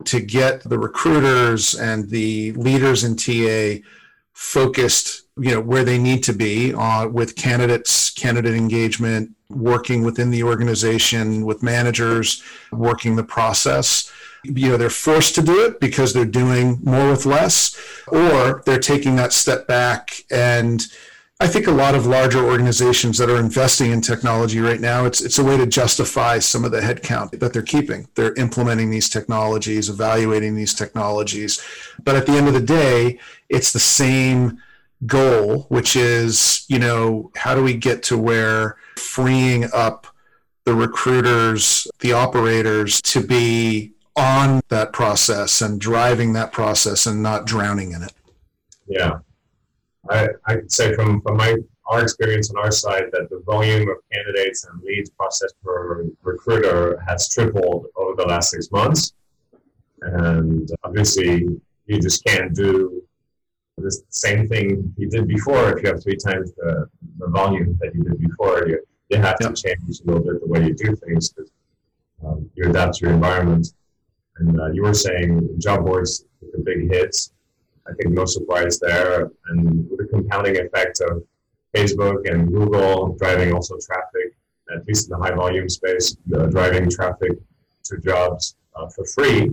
to 0.07 0.21
get 0.21 0.63
the 0.63 0.79
recruiters 0.79 1.75
and 1.75 2.09
the 2.11 2.53
leaders 2.53 3.05
in 3.05 3.17
TA 3.17 3.85
focused, 4.33 5.23
you 5.39 5.51
know, 5.51 5.61
where 5.61 5.85
they 5.85 5.99
need 5.99 6.23
to 6.25 6.33
be 6.33 6.75
uh, 6.75 7.09
with 7.09 7.37
candidates, 7.37 8.11
candidate 8.11 8.55
engagement, 8.55 9.31
working 9.49 10.03
within 10.03 10.31
the 10.31 10.43
organization 10.43 11.45
with 11.45 11.63
managers, 11.63 12.43
working 12.73 13.17
the 13.17 13.25
process. 13.25 14.11
You 14.45 14.71
know, 14.71 14.77
they're 14.77 14.91
forced 14.91 15.35
to 15.37 15.43
do 15.43 15.65
it 15.65 15.79
because 15.79 16.13
they're 16.13 16.25
doing 16.25 16.81
more 16.83 17.11
with 17.11 17.27
less, 17.27 17.77
or 18.09 18.63
they're 18.67 18.81
taking 18.81 19.17
that 19.17 19.33
step 19.33 19.67
back 19.67 20.25
and 20.31 20.85
I 21.43 21.49
think 21.49 21.67
a 21.67 21.73
lot 21.73 21.97
of 21.97 22.07
larger 22.07 22.39
organizations 22.39 23.19
that 23.19 23.29
are 23.29 23.37
investing 23.37 23.91
in 23.91 24.01
technology 24.01 24.61
right 24.61 24.81
now, 24.81 25.07
it's 25.07 25.21
it's 25.21 25.41
a 25.41 25.45
way 25.45 25.57
to 25.57 25.67
justify 25.67 26.39
some 26.39 26.65
of 26.65 26.71
the 26.71 26.79
headcount 26.79 27.37
that 27.41 27.53
they're 27.53 27.63
keeping. 27.63 28.07
They're 28.15 28.33
implementing 28.35 28.91
these 28.91 29.09
technologies, 29.09 29.91
evaluating 29.91 30.55
these 30.55 30.73
technologies, 30.73 31.61
but 32.05 32.15
at 32.15 32.27
the 32.27 32.35
end 32.35 32.47
of 32.47 32.55
the 32.55 32.61
day, 32.61 33.19
it's 33.49 33.73
the 33.73 33.81
same 33.81 34.63
goal, 35.05 35.67
which 35.69 35.97
is 35.97 36.65
you 36.69 36.79
know 36.79 37.33
how 37.35 37.57
do 37.57 37.63
we 37.65 37.75
get 37.75 38.05
to 38.05 38.17
where 38.17 38.77
freeing 38.97 39.69
up 39.75 40.07
the 40.65 40.75
recruiters, 40.77 41.89
the 41.99 42.13
operators 42.13 43.03
to 43.03 43.21
be 43.21 43.95
on 44.15 44.61
that 44.69 44.93
process 44.93 45.61
and 45.61 45.81
driving 45.81 46.35
that 46.35 46.53
process 46.53 47.05
and 47.05 47.21
not 47.21 47.47
drowning 47.47 47.91
in 47.91 48.05
it. 48.05 48.13
Yeah. 48.87 49.19
I, 50.11 50.29
I 50.47 50.57
could 50.57 50.73
say 50.73 50.95
from, 50.95 51.21
from 51.23 51.37
my 51.37 51.57
our 51.89 52.03
experience 52.03 52.51
on 52.51 52.59
our 52.59 52.71
side 52.71 53.05
that 53.13 53.29
the 53.29 53.43
volume 53.45 53.89
of 53.89 53.97
candidates 54.13 54.65
and 54.65 54.83
leads 54.83 55.11
processed 55.11 55.55
per 55.63 56.07
recruiter 56.23 57.03
has 57.07 57.29
tripled 57.29 57.87
over 57.97 58.15
the 58.17 58.27
last 58.27 58.51
six 58.51 58.71
months. 58.71 59.13
And 60.01 60.71
obviously, 60.85 61.49
you 61.87 62.01
just 62.01 62.25
can't 62.25 62.55
do 62.55 63.03
the 63.79 64.03
same 64.11 64.49
thing 64.49 64.95
you 64.97 65.09
did 65.09 65.27
before 65.27 65.77
if 65.77 65.83
you 65.83 65.91
have 65.91 66.03
three 66.03 66.17
times 66.17 66.53
the, 66.57 66.89
the 67.19 67.29
volume 67.29 67.77
that 67.81 67.95
you 67.95 68.03
did 68.05 68.19
before. 68.19 68.67
You, 68.69 68.83
you 69.11 69.19
have 69.19 69.39
to 69.39 69.53
change 69.53 70.01
a 70.01 70.07
little 70.07 70.23
bit 70.23 70.41
the 70.41 70.47
way 70.47 70.65
you 70.67 70.75
do 70.75 70.97
things 70.97 71.31
because 71.31 71.51
um, 72.25 72.49
you 72.55 72.71
adapt 72.71 72.99
to 72.99 73.07
your 73.07 73.15
environment. 73.15 73.69
And 74.39 74.59
uh, 74.59 74.71
you 74.73 74.83
were 74.83 74.95
saying 74.95 75.49
job 75.59 75.85
boards 75.85 76.25
took 76.41 76.55
a 76.57 76.61
big 76.61 76.91
hits. 76.91 77.33
I 77.89 77.93
think 77.95 78.15
no 78.15 78.25
surprise 78.25 78.79
there. 78.79 79.31
And 79.49 79.89
with 79.91 79.99
the 79.99 80.07
compounding 80.07 80.59
effect 80.59 81.01
of 81.01 81.25
Facebook 81.75 82.31
and 82.31 82.49
Google 82.49 83.17
driving 83.19 83.53
also 83.53 83.77
traffic, 83.85 84.35
at 84.75 84.87
least 84.87 85.11
in 85.11 85.19
the 85.19 85.25
high 85.25 85.35
volume 85.35 85.69
space, 85.69 86.17
uh, 86.35 86.47
driving 86.47 86.91
traffic 86.91 87.33
to 87.85 87.99
jobs 87.99 88.57
uh, 88.77 88.89
for 88.89 89.05
free. 89.07 89.51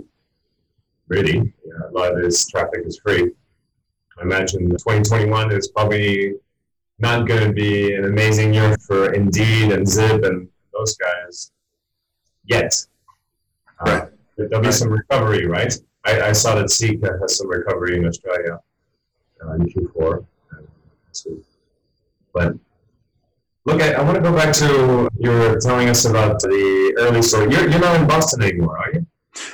Really, 1.08 1.54
yeah, 1.66 1.90
a 1.90 1.92
lot 1.92 2.14
of 2.14 2.22
this 2.22 2.48
traffic 2.48 2.82
is 2.86 3.00
free. 3.00 3.32
I 4.20 4.22
imagine 4.22 4.70
2021 4.70 5.52
is 5.52 5.70
probably 5.70 6.34
not 7.00 7.28
going 7.28 7.48
to 7.48 7.54
be 7.54 7.96
an 7.96 8.06
amazing 8.06 8.54
year 8.54 8.78
for 8.86 9.14
Indeed 9.14 9.72
and 9.72 9.88
Zip 9.88 10.24
and 10.24 10.48
those 10.74 10.96
guys 10.98 11.52
yet. 12.46 12.76
Uh, 13.80 14.08
there'll 14.38 14.62
be 14.64 14.72
some 14.72 14.90
recovery, 14.90 15.48
right? 15.48 15.74
I, 16.06 16.22
I 16.22 16.32
saw 16.32 16.56
that 16.56 16.70
Seek 16.70 17.04
has 17.04 17.38
some 17.38 17.50
recovery 17.50 17.98
in 17.98 18.06
Australia 18.06 18.60
uh, 19.46 19.54
in 19.54 19.68
Q4. 19.68 20.26
But 22.34 22.54
look, 23.66 23.82
I, 23.82 23.94
I 23.94 24.02
want 24.02 24.16
to 24.16 24.22
go 24.22 24.34
back 24.34 24.54
to 24.56 25.10
you 25.20 25.30
were 25.32 25.60
telling 25.60 25.90
us 25.90 26.06
about 26.06 26.40
the 26.42 26.96
early 27.00 27.22
story. 27.22 27.52
You're, 27.52 27.70
you're 27.70 27.80
not 27.80 28.00
in 28.00 28.08
Boston 28.08 28.44
anymore, 28.44 28.78
are 28.78 28.94
you? 28.94 29.06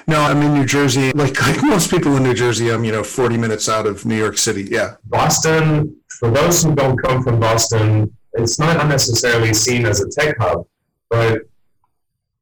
No, 0.08 0.22
I'm 0.22 0.42
in 0.42 0.54
New 0.54 0.66
Jersey. 0.66 1.12
Like, 1.12 1.40
like 1.48 1.64
most 1.64 1.90
people 1.90 2.16
in 2.18 2.24
New 2.24 2.34
Jersey, 2.34 2.72
I'm 2.72 2.84
you 2.84 2.92
know 2.92 3.04
40 3.04 3.38
minutes 3.38 3.70
out 3.70 3.86
of 3.86 4.06
New 4.06 4.18
York 4.18 4.38
City. 4.38 4.64
Yeah. 4.64 4.96
Boston. 5.06 5.98
For 6.20 6.32
those 6.32 6.64
who 6.64 6.74
don't 6.74 6.98
come 6.98 7.22
from 7.22 7.42
Boston, 7.42 8.16
it's 8.34 8.58
not 8.58 8.80
unnecessarily 8.80 9.54
seen 9.54 9.86
as 9.86 10.02
a 10.02 10.10
tech 10.10 10.38
hub, 10.38 10.66
but 11.10 11.42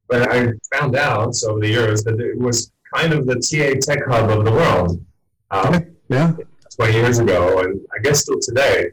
but 0.08 0.30
I 0.30 0.52
found 0.72 0.96
out 0.96 1.34
over 1.44 1.60
the 1.60 1.68
years 1.68 2.04
that 2.04 2.20
it 2.20 2.38
was 2.38 2.70
kind 2.94 3.12
of 3.12 3.26
the 3.26 3.34
TA 3.34 3.78
tech 3.80 4.04
hub 4.06 4.30
of 4.30 4.44
the 4.44 4.52
world. 4.52 5.04
Um, 5.50 5.96
yeah. 6.08 6.32
20 6.76 6.92
years 6.92 7.18
ago, 7.18 7.60
and 7.60 7.80
I 7.96 8.02
guess 8.02 8.20
still 8.20 8.40
today. 8.40 8.90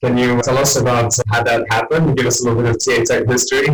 Can 0.00 0.16
you 0.16 0.40
tell 0.42 0.56
us 0.56 0.76
about 0.76 1.12
how 1.28 1.42
that 1.42 1.66
happened? 1.70 2.16
Give 2.16 2.26
us 2.26 2.40
a 2.40 2.48
little 2.48 2.62
bit 2.62 2.70
of 2.70 2.78
TA 2.82 3.04
tech 3.04 3.26
history. 3.28 3.68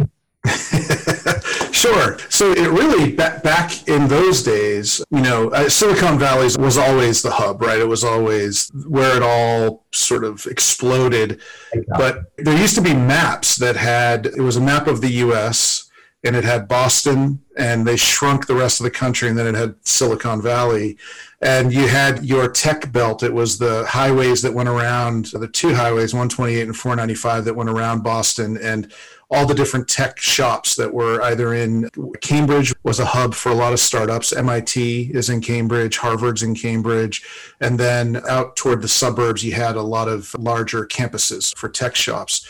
Sure. 1.85 2.17
So 2.31 2.53
it 2.53 2.71
really 2.71 3.13
back 3.13 3.89
in 3.89 4.09
those 4.09 4.43
days, 4.43 5.05
you 5.11 5.21
know, 5.21 5.51
uh, 5.51 5.69
Silicon 5.69 6.19
Valley 6.19 6.49
was 6.59 6.79
always 6.79 7.21
the 7.21 7.31
hub, 7.31 7.61
right? 7.61 7.79
It 7.79 7.87
was 7.87 8.03
always 8.03 8.71
where 8.87 9.15
it 9.17 9.23
all 9.23 9.85
sort 9.93 10.25
of 10.25 10.47
exploded. 10.47 11.43
But 11.89 12.33
there 12.39 12.57
used 12.57 12.75
to 12.77 12.81
be 12.81 12.95
maps 12.95 13.57
that 13.57 13.77
had 13.77 14.25
it 14.25 14.41
was 14.41 14.57
a 14.57 14.63
map 14.63 14.87
of 14.87 15.03
the 15.03 15.11
U.S. 15.27 15.84
and 16.25 16.35
it 16.35 16.45
had 16.45 16.67
Boston, 16.67 17.41
and 17.57 17.87
they 17.87 17.97
shrunk 17.97 18.47
the 18.47 18.55
rest 18.55 18.81
of 18.81 18.85
the 18.85 18.91
country, 18.91 19.29
and 19.29 19.39
then 19.39 19.47
it 19.47 19.55
had 19.55 19.75
Silicon 19.87 20.41
Valley, 20.41 20.97
and 21.43 21.73
you 21.73 21.87
had 21.87 22.25
your 22.25 22.49
tech 22.49 22.91
belt. 22.91 23.23
It 23.23 23.35
was 23.35 23.59
the 23.59 23.85
highways 23.87 24.41
that 24.43 24.55
went 24.55 24.71
around 24.71 25.27
the 25.27 25.47
two 25.47 25.75
highways, 25.75 26.15
128 26.15 26.63
and 26.63 26.77
495, 26.77 27.45
that 27.45 27.55
went 27.55 27.69
around 27.69 28.03
Boston, 28.03 28.57
and 28.57 28.91
all 29.31 29.47
the 29.47 29.55
different 29.55 29.89
tech 29.89 30.19
shops 30.19 30.77
that 30.77 30.93
were 30.93 31.21
either 31.23 31.55
in 31.55 31.89
Cambridge 32.21 32.73
was 32.85 33.01
a 33.01 33.05
hub 33.05 33.35
for 33.35 33.51
a 33.51 33.55
lot 33.55 33.73
of 33.73 33.81
startups. 33.81 34.33
MIT 34.33 35.11
is 35.13 35.29
in 35.29 35.41
Cambridge, 35.41 35.99
Harvard's 35.99 36.43
in 36.43 36.55
Cambridge, 36.55 37.23
and 37.61 37.79
then 37.79 38.23
out 38.29 38.57
toward 38.57 38.81
the 38.81 38.89
suburbs, 38.89 39.43
you 39.45 39.53
had 39.53 39.77
a 39.77 39.83
lot 39.83 40.09
of 40.09 40.35
larger 40.39 40.87
campuses 40.87 41.55
for 41.57 41.69
tech 41.69 41.97
shops. 41.97 42.49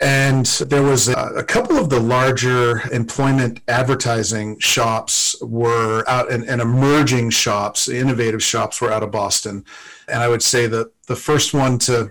And 0.00 0.46
there 0.46 0.82
was 0.82 1.08
a, 1.08 1.32
a, 1.36 1.44
couple 1.44 1.76
of 1.76 1.90
the 1.90 2.00
larger 2.00 2.80
employment 2.90 3.60
advertising 3.68 4.58
shops 4.58 5.36
were 5.42 6.08
out 6.08 6.32
and, 6.32 6.42
and, 6.44 6.62
emerging 6.62 7.30
shops, 7.30 7.86
innovative 7.86 8.42
shops 8.42 8.80
were 8.80 8.90
out 8.90 9.02
of 9.02 9.10
Boston. 9.10 9.62
And 10.08 10.22
I 10.22 10.28
would 10.28 10.42
say 10.42 10.66
that 10.68 10.90
the 11.06 11.16
first 11.16 11.52
one 11.52 11.78
to 11.80 12.10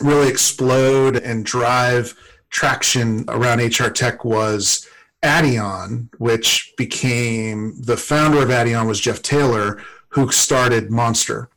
really 0.00 0.30
explode 0.30 1.16
and 1.16 1.44
drive 1.44 2.14
traction 2.48 3.26
around 3.28 3.60
HR 3.60 3.88
tech 3.88 4.24
was 4.24 4.88
Adion, 5.22 6.08
which 6.18 6.72
became 6.78 7.74
the 7.82 7.98
founder 7.98 8.42
of 8.42 8.48
Adion 8.48 8.86
was 8.86 9.00
Jeff 9.00 9.20
Taylor, 9.20 9.82
who 10.08 10.30
started 10.32 10.90
Monster. 10.90 11.50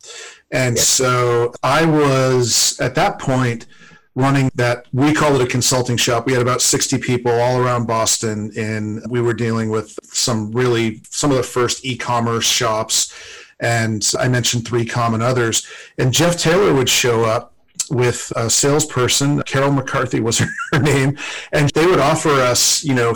And 0.51 0.77
so 0.77 1.53
I 1.63 1.85
was 1.85 2.77
at 2.81 2.95
that 2.95 3.19
point 3.19 3.67
running 4.15 4.51
that 4.55 4.85
we 4.91 5.13
called 5.13 5.39
it 5.39 5.43
a 5.43 5.47
consulting 5.47 5.97
shop. 5.97 6.25
We 6.25 6.33
had 6.33 6.41
about 6.41 6.61
60 6.61 6.97
people 6.97 7.31
all 7.31 7.59
around 7.59 7.87
Boston 7.87 8.51
and 8.57 9.01
we 9.09 9.21
were 9.21 9.33
dealing 9.33 9.69
with 9.69 9.97
some 10.03 10.51
really 10.51 11.01
some 11.09 11.31
of 11.31 11.37
the 11.37 11.43
first 11.43 11.85
e-commerce 11.85 12.45
shops 12.45 13.13
and 13.61 14.11
I 14.19 14.27
mentioned 14.27 14.65
3Com 14.65 15.13
and 15.13 15.23
others. 15.23 15.65
And 15.97 16.11
Jeff 16.11 16.37
Taylor 16.37 16.73
would 16.73 16.89
show 16.89 17.23
up 17.23 17.53
with 17.89 18.33
a 18.35 18.49
salesperson. 18.49 19.43
Carol 19.43 19.71
McCarthy 19.71 20.19
was 20.19 20.39
her 20.71 20.79
name, 20.79 21.17
and 21.51 21.69
they 21.69 21.85
would 21.85 21.99
offer 21.99 22.29
us, 22.29 22.83
you 22.83 22.95
know, 22.95 23.13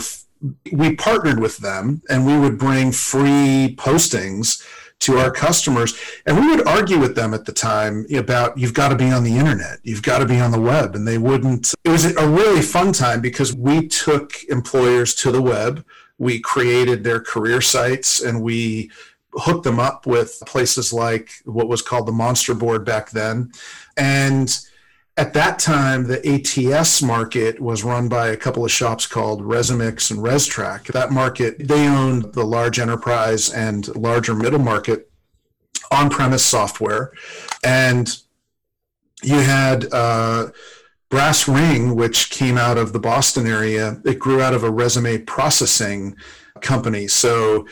we 0.72 0.94
partnered 0.94 1.40
with 1.40 1.58
them, 1.58 2.02
and 2.08 2.26
we 2.26 2.38
would 2.38 2.58
bring 2.58 2.92
free 2.92 3.74
postings 3.78 4.64
to 5.06 5.18
our 5.18 5.30
customers, 5.30 5.98
and 6.26 6.38
we 6.38 6.46
would 6.48 6.66
argue 6.66 6.98
with 6.98 7.14
them 7.14 7.32
at 7.32 7.44
the 7.44 7.52
time 7.52 8.06
about 8.14 8.58
you've 8.58 8.74
got 8.74 8.88
to 8.88 8.96
be 8.96 9.10
on 9.10 9.24
the 9.24 9.36
internet, 9.36 9.78
you've 9.82 10.02
got 10.02 10.18
to 10.18 10.26
be 10.26 10.38
on 10.38 10.50
the 10.50 10.60
web, 10.60 10.94
and 10.94 11.06
they 11.06 11.18
wouldn't. 11.18 11.74
It 11.84 11.90
was 11.90 12.04
a 12.04 12.28
really 12.28 12.62
fun 12.62 12.92
time 12.92 13.20
because 13.20 13.54
we 13.54 13.86
took 13.88 14.32
employers 14.44 15.14
to 15.16 15.30
the 15.30 15.42
web. 15.42 15.84
We 16.18 16.40
created 16.40 17.04
their 17.04 17.20
career 17.20 17.60
sites, 17.60 18.22
and 18.22 18.42
we 18.42 18.90
hooked 19.34 19.64
them 19.64 19.78
up 19.78 20.06
with 20.06 20.42
places 20.46 20.92
like 20.92 21.30
what 21.44 21.68
was 21.68 21.82
called 21.82 22.06
the 22.06 22.12
Monster 22.12 22.54
Board 22.54 22.84
back 22.84 23.10
then. 23.10 23.52
And 23.96 24.58
at 25.18 25.32
that 25.32 25.58
time, 25.58 26.04
the 26.04 26.20
ATS 26.28 27.02
market 27.02 27.58
was 27.58 27.82
run 27.82 28.08
by 28.08 28.28
a 28.28 28.36
couple 28.36 28.64
of 28.64 28.70
shops 28.70 29.06
called 29.06 29.42
Resumix 29.42 30.10
and 30.10 30.20
Restrac. 30.20 30.92
That 30.92 31.10
market, 31.10 31.66
they 31.66 31.88
owned 31.88 32.34
the 32.34 32.44
large 32.44 32.78
enterprise 32.78 33.50
and 33.50 33.94
larger 33.96 34.34
middle 34.34 34.58
market 34.58 35.10
on 35.90 36.10
premise 36.10 36.44
software. 36.44 37.12
And 37.64 38.14
you 39.22 39.36
had 39.36 39.90
uh, 39.90 40.48
Brass 41.08 41.48
Ring, 41.48 41.94
which 41.94 42.28
came 42.28 42.58
out 42.58 42.76
of 42.76 42.92
the 42.92 43.00
Boston 43.00 43.46
area. 43.46 44.00
It 44.04 44.18
grew 44.18 44.42
out 44.42 44.52
of 44.52 44.64
a 44.64 44.70
resume 44.70 45.18
processing 45.18 46.16
company. 46.60 47.08
So 47.08 47.66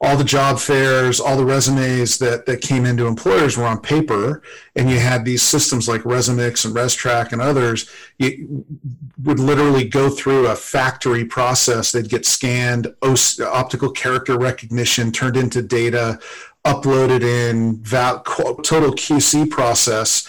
all 0.00 0.16
the 0.16 0.24
job 0.24 0.58
fairs, 0.58 1.20
all 1.20 1.36
the 1.36 1.44
resumes 1.44 2.18
that, 2.18 2.44
that 2.44 2.60
came 2.60 2.84
into 2.84 3.06
employers 3.06 3.56
were 3.56 3.64
on 3.64 3.80
paper, 3.80 4.42
and 4.74 4.90
you 4.90 4.98
had 4.98 5.24
these 5.24 5.42
systems 5.42 5.88
like 5.88 6.02
Resumix 6.02 6.66
and 6.66 6.74
Restrac 6.74 7.32
and 7.32 7.40
others. 7.40 7.88
You 8.18 8.66
would 9.22 9.40
literally 9.40 9.88
go 9.88 10.10
through 10.10 10.48
a 10.48 10.54
factory 10.54 11.24
process. 11.24 11.92
They'd 11.92 12.10
get 12.10 12.26
scanned, 12.26 12.94
optical 13.02 13.90
character 13.90 14.38
recognition 14.38 15.12
turned 15.12 15.38
into 15.38 15.62
data, 15.62 16.18
uploaded 16.66 17.22
in 17.22 17.82
total 17.82 18.92
QC 18.92 19.48
process. 19.48 20.28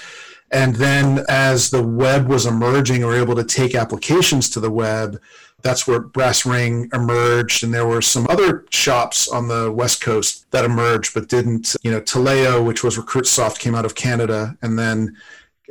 And 0.52 0.76
then 0.76 1.26
as 1.28 1.72
the 1.72 1.84
web 1.84 2.30
was 2.30 2.46
emerging, 2.46 3.00
we 3.00 3.06
were 3.06 3.18
able 3.18 3.36
to 3.36 3.44
take 3.44 3.76
applications 3.76 4.50
to 4.52 4.62
the 4.62 4.72
web 4.72 5.20
that's 5.64 5.88
where 5.88 6.00
Brass 6.00 6.46
Ring 6.46 6.90
emerged, 6.94 7.64
and 7.64 7.74
there 7.74 7.88
were 7.88 8.02
some 8.02 8.28
other 8.30 8.66
shops 8.70 9.28
on 9.28 9.48
the 9.48 9.72
West 9.72 10.02
Coast 10.02 10.50
that 10.52 10.64
emerged 10.64 11.14
but 11.14 11.30
didn't. 11.30 11.76
You 11.82 11.92
know, 11.92 12.02
Taleo, 12.02 12.64
which 12.64 12.84
was 12.84 12.98
RecruitSoft, 12.98 13.60
came 13.60 13.74
out 13.74 13.86
of 13.86 13.96
Canada, 13.96 14.56
and 14.62 14.78
then 14.78 15.18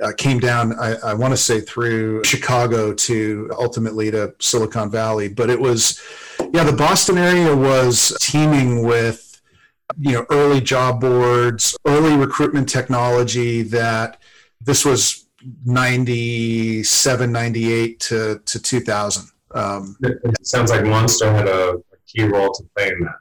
uh, 0.03 0.12
came 0.16 0.40
down. 0.40 0.79
I, 0.79 0.96
I 0.96 1.14
want 1.14 1.33
to 1.33 1.37
say 1.37 1.61
through 1.61 2.25
Chicago 2.25 2.92
to 2.94 3.51
ultimately 3.59 4.11
to 4.11 4.35
Silicon 4.40 4.90
Valley, 4.90 5.29
but 5.29 5.51
it 5.51 5.61
was, 5.61 6.03
yeah, 6.53 6.64
the 6.64 6.72
Boston 6.72 7.16
area 7.16 7.55
was 7.55 8.16
teeming 8.20 8.83
with, 8.83 9.40
you 9.99 10.12
know, 10.12 10.27
early 10.31 10.61
job 10.61 11.01
boards, 11.01 11.77
early 11.87 12.16
recruitment 12.16 12.68
technology. 12.68 13.62
That 13.62 14.20
this 14.61 14.85
was 14.85 15.27
97, 15.64 17.31
98 17.31 18.01
to 18.01 18.40
to 18.44 18.61
2000 18.61 19.31
um, 19.56 19.96
it 20.02 20.46
sounds 20.46 20.70
like 20.70 20.84
Monster 20.84 21.32
had 21.32 21.48
a, 21.48 21.70
a 21.70 21.96
key 22.06 22.24
role 22.24 22.52
to 22.52 22.64
play 22.74 22.88
in 22.88 23.00
that. 23.00 23.16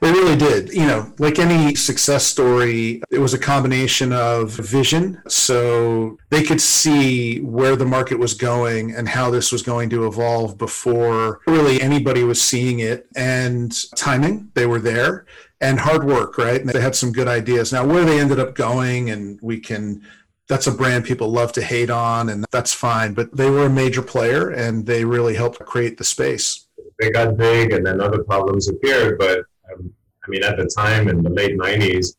It 0.00 0.06
really 0.06 0.36
did. 0.36 0.72
You 0.72 0.86
know, 0.86 1.12
like 1.18 1.40
any 1.40 1.74
success 1.74 2.24
story, 2.24 3.02
it 3.10 3.18
was 3.18 3.34
a 3.34 3.38
combination 3.38 4.12
of 4.12 4.52
vision. 4.52 5.20
So 5.26 6.16
they 6.30 6.44
could 6.44 6.60
see 6.60 7.40
where 7.40 7.74
the 7.74 7.84
market 7.84 8.18
was 8.18 8.34
going 8.34 8.94
and 8.94 9.08
how 9.08 9.30
this 9.30 9.50
was 9.50 9.62
going 9.62 9.90
to 9.90 10.06
evolve 10.06 10.56
before 10.58 11.40
really 11.48 11.80
anybody 11.82 12.22
was 12.22 12.40
seeing 12.40 12.78
it. 12.78 13.08
And 13.16 13.76
timing, 13.96 14.52
they 14.54 14.66
were 14.66 14.78
there, 14.78 15.26
and 15.60 15.80
hard 15.80 16.04
work, 16.04 16.38
right? 16.38 16.60
And 16.60 16.70
they 16.70 16.80
had 16.80 16.94
some 16.94 17.10
good 17.10 17.26
ideas. 17.26 17.72
Now, 17.72 17.84
where 17.84 18.04
they 18.04 18.20
ended 18.20 18.38
up 18.38 18.54
going, 18.54 19.10
and 19.10 19.40
we 19.42 19.58
can 19.58 20.02
that's 20.48 20.66
a 20.66 20.72
brand 20.72 21.04
people 21.04 21.30
love 21.30 21.52
to 21.52 21.62
hate 21.62 21.90
on, 21.90 22.30
and 22.30 22.44
that's 22.50 22.72
fine. 22.72 23.12
But 23.12 23.36
they 23.36 23.50
were 23.50 23.66
a 23.66 23.70
major 23.70 24.02
player, 24.02 24.50
and 24.50 24.86
they 24.86 25.04
really 25.04 25.34
helped 25.34 25.58
create 25.60 25.98
the 25.98 26.04
space. 26.04 26.66
They 26.98 27.10
got 27.10 27.36
big, 27.36 27.72
and 27.72 27.86
then 27.86 28.00
other 28.00 28.24
problems 28.24 28.68
appeared. 28.68 29.18
But 29.18 29.40
um, 29.72 29.92
I 30.24 30.30
mean, 30.30 30.42
at 30.42 30.56
the 30.56 30.66
time 30.66 31.08
in 31.08 31.22
the 31.22 31.30
late 31.30 31.56
'90s, 31.56 32.16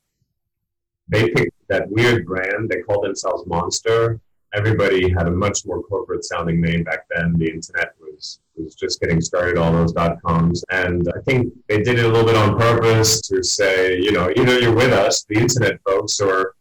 they 1.07 1.29
picked 1.29 1.55
that 1.69 1.89
weird 1.89 2.25
brand. 2.25 2.69
They 2.69 2.81
called 2.81 3.03
themselves 3.03 3.45
Monster. 3.47 4.19
Everybody 4.53 5.11
had 5.11 5.27
a 5.27 5.31
much 5.31 5.65
more 5.65 5.81
corporate 5.83 6.23
sounding 6.23 6.61
name 6.61 6.83
back 6.83 7.05
then. 7.09 7.33
The 7.37 7.49
internet 7.51 7.93
was 7.99 8.39
was 8.55 8.75
just 8.75 8.99
getting 8.99 9.21
started, 9.21 9.57
all 9.57 9.71
those 9.71 9.93
dot 9.93 10.21
coms. 10.21 10.63
And 10.69 11.07
I 11.15 11.21
think 11.21 11.53
they 11.67 11.81
did 11.81 11.97
it 11.97 12.05
a 12.05 12.07
little 12.07 12.25
bit 12.25 12.35
on 12.35 12.59
purpose 12.59 13.21
to 13.21 13.41
say, 13.43 13.97
you 13.97 14.11
know, 14.11 14.31
either 14.35 14.59
you're 14.59 14.75
with 14.75 14.91
us, 14.91 15.23
the 15.23 15.39
internet 15.39 15.79
folks, 15.85 16.19
or 16.19 16.55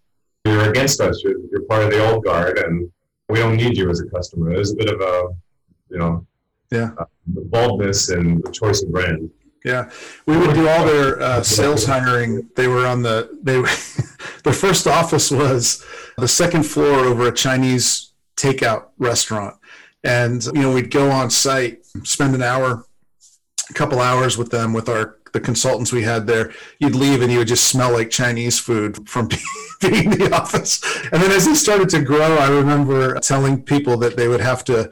you're 0.53 0.71
against 0.71 1.01
us. 1.01 1.23
You're, 1.23 1.39
you're 1.51 1.63
part 1.63 1.85
of 1.85 1.91
the 1.91 2.07
old 2.07 2.25
guard, 2.25 2.59
and 2.59 2.91
we 3.29 3.39
don't 3.39 3.57
need 3.57 3.77
you 3.77 3.91
as 3.91 4.01
a 4.01 4.07
customer. 4.07 4.51
There's 4.51 4.73
a 4.73 4.77
bit 4.77 4.93
of 4.93 5.01
a, 5.01 5.29
you 5.91 5.99
know, 5.99 6.27
yeah, 6.71 6.91
uh, 6.99 7.05
boldness 7.27 8.11
and 8.11 8.43
the 8.43 8.51
choice 8.51 8.83
of 8.83 8.93
brand. 8.93 9.31
Yeah, 9.65 9.91
we 10.27 10.37
would 10.37 10.55
do 10.55 10.69
all 10.69 10.87
their 10.87 11.21
uh, 11.21 11.43
sales 11.57 11.85
hiring. 11.85 12.49
They 12.57 12.69
were 12.69 12.87
on 12.87 13.03
the 13.03 13.39
they. 13.43 13.63
their 14.45 14.53
first 14.53 14.87
office 14.87 15.31
was 15.31 15.85
the 16.17 16.29
second 16.29 16.65
floor 16.65 17.05
over 17.05 17.29
a 17.29 17.33
Chinese 17.33 18.13
takeout 18.37 18.89
restaurant, 18.99 19.57
and 20.05 20.45
you 20.47 20.63
know 20.63 20.73
we'd 20.73 20.91
go 20.91 21.11
on 21.11 21.31
site, 21.31 21.85
spend 22.05 22.35
an 22.35 22.43
hour, 22.43 22.85
a 23.71 23.73
couple 23.75 24.01
hours 24.01 24.39
with 24.39 24.51
them 24.51 24.73
with 24.73 24.89
our 24.89 25.19
the 25.33 25.41
consultants 25.41 25.93
we 25.93 26.03
had 26.03 26.27
there, 26.27 26.53
you'd 26.79 26.95
leave 26.95 27.23
and 27.23 27.31
you 27.31 27.39
would 27.39 27.49
just 27.49 27.69
smell 27.69 27.93
like 27.93 28.11
Chinese 28.11 28.59
food 28.59 29.09
from 29.09 29.29
being 29.81 30.13
in 30.13 30.19
the 30.19 30.35
office. 30.35 30.83
And 31.13 31.23
then 31.23 31.31
as 31.31 31.47
it 31.47 31.57
started 31.57 31.89
to 31.91 32.03
grow, 32.03 32.37
I 32.37 32.49
remember 32.49 33.19
telling 33.21 33.63
people 33.63 33.97
that 33.99 34.17
they 34.17 34.29
would 34.29 34.41
have 34.41 34.65
to, 34.65 34.91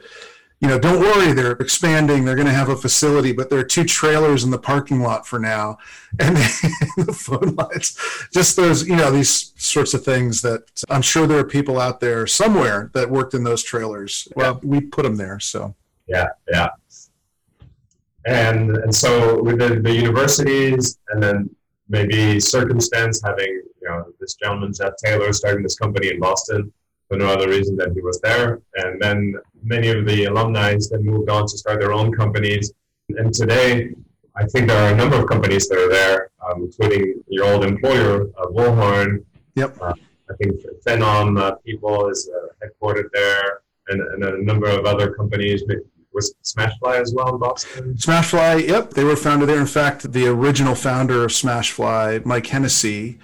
you 0.59 0.67
know, 0.67 0.79
don't 0.79 0.99
worry, 0.99 1.33
they're 1.33 1.51
expanding, 1.53 2.25
they're 2.25 2.35
going 2.35 2.47
to 2.47 2.53
have 2.53 2.69
a 2.69 2.75
facility, 2.75 3.31
but 3.31 3.49
there 3.49 3.59
are 3.59 3.63
two 3.63 3.83
trailers 3.83 4.43
in 4.43 4.49
the 4.49 4.57
parking 4.57 5.01
lot 5.01 5.25
for 5.27 5.39
now. 5.39 5.77
And 6.19 6.35
the 6.35 7.13
phone 7.13 7.53
lines, 7.55 7.95
just 8.33 8.55
those, 8.55 8.87
you 8.87 8.95
know, 8.95 9.11
these 9.11 9.53
sorts 9.57 9.93
of 9.93 10.03
things 10.03 10.41
that 10.41 10.83
I'm 10.89 11.03
sure 11.03 11.27
there 11.27 11.37
are 11.37 11.43
people 11.43 11.79
out 11.79 11.99
there 11.99 12.25
somewhere 12.25 12.89
that 12.93 13.09
worked 13.09 13.33
in 13.33 13.43
those 13.43 13.61
trailers. 13.61 14.27
Well, 14.35 14.59
we 14.63 14.81
put 14.81 15.03
them 15.03 15.17
there. 15.17 15.39
So, 15.39 15.75
yeah, 16.07 16.29
yeah 16.49 16.69
and 18.27 18.77
and 18.77 18.93
so 18.93 19.41
with 19.41 19.57
the, 19.59 19.79
the 19.81 19.91
universities 19.91 20.99
and 21.09 21.23
then 21.23 21.49
maybe 21.89 22.39
circumstance 22.39 23.21
having 23.23 23.61
you 23.81 23.87
know 23.87 24.05
this 24.19 24.35
gentleman 24.35 24.73
Jeff 24.73 24.93
Taylor 25.03 25.31
starting 25.33 25.63
this 25.63 25.77
company 25.77 26.09
in 26.09 26.19
Boston 26.19 26.71
for 27.07 27.17
no 27.17 27.27
other 27.27 27.47
reason 27.47 27.77
than 27.77 27.93
he 27.93 28.01
was 28.01 28.19
there, 28.19 28.61
and 28.75 29.01
then 29.01 29.35
many 29.63 29.87
of 29.87 30.05
the 30.05 30.25
alumni 30.25 30.75
then 30.91 31.05
moved 31.05 31.29
on 31.29 31.47
to 31.47 31.57
start 31.57 31.79
their 31.79 31.93
own 31.93 32.13
companies, 32.13 32.73
and 33.09 33.33
today. 33.33 33.91
I 34.39 34.45
think 34.45 34.67
there 34.67 34.77
are 34.77 34.93
a 34.93 34.95
number 34.95 35.15
of 35.15 35.27
companies 35.27 35.67
that 35.67 35.79
are 35.79 35.89
there, 35.89 36.29
um, 36.47 36.65
including 36.65 37.23
your 37.27 37.45
old 37.45 37.65
employer, 37.65 38.27
uh, 38.37 38.45
Bullhorn. 38.45 39.25
Yep. 39.55 39.81
Uh, 39.81 39.93
I 40.29 40.33
think 40.35 40.61
Phenom 40.85 41.39
uh, 41.41 41.55
people 41.65 42.07
is 42.09 42.29
uh, 42.29 42.49
headquartered 42.61 43.09
there, 43.13 43.61
and, 43.87 43.99
and 43.99 44.23
a 44.23 44.43
number 44.43 44.67
of 44.67 44.85
other 44.85 45.11
companies 45.15 45.63
was 46.17 46.33
Smashfly 46.43 46.99
as 46.99 47.13
well 47.13 47.29
in 47.29 47.39
Boston? 47.39 47.93
Smashfly, 47.93 48.67
yep, 48.67 48.89
they 48.89 49.03
were 49.03 49.15
founded 49.15 49.47
there. 49.47 49.59
In 49.59 49.67
fact, 49.67 50.11
the 50.11 50.27
original 50.27 50.75
founder 50.75 51.23
of 51.23 51.31
Smashfly, 51.31 52.25
Mike 52.25 52.47
Hennessy, 52.47 53.19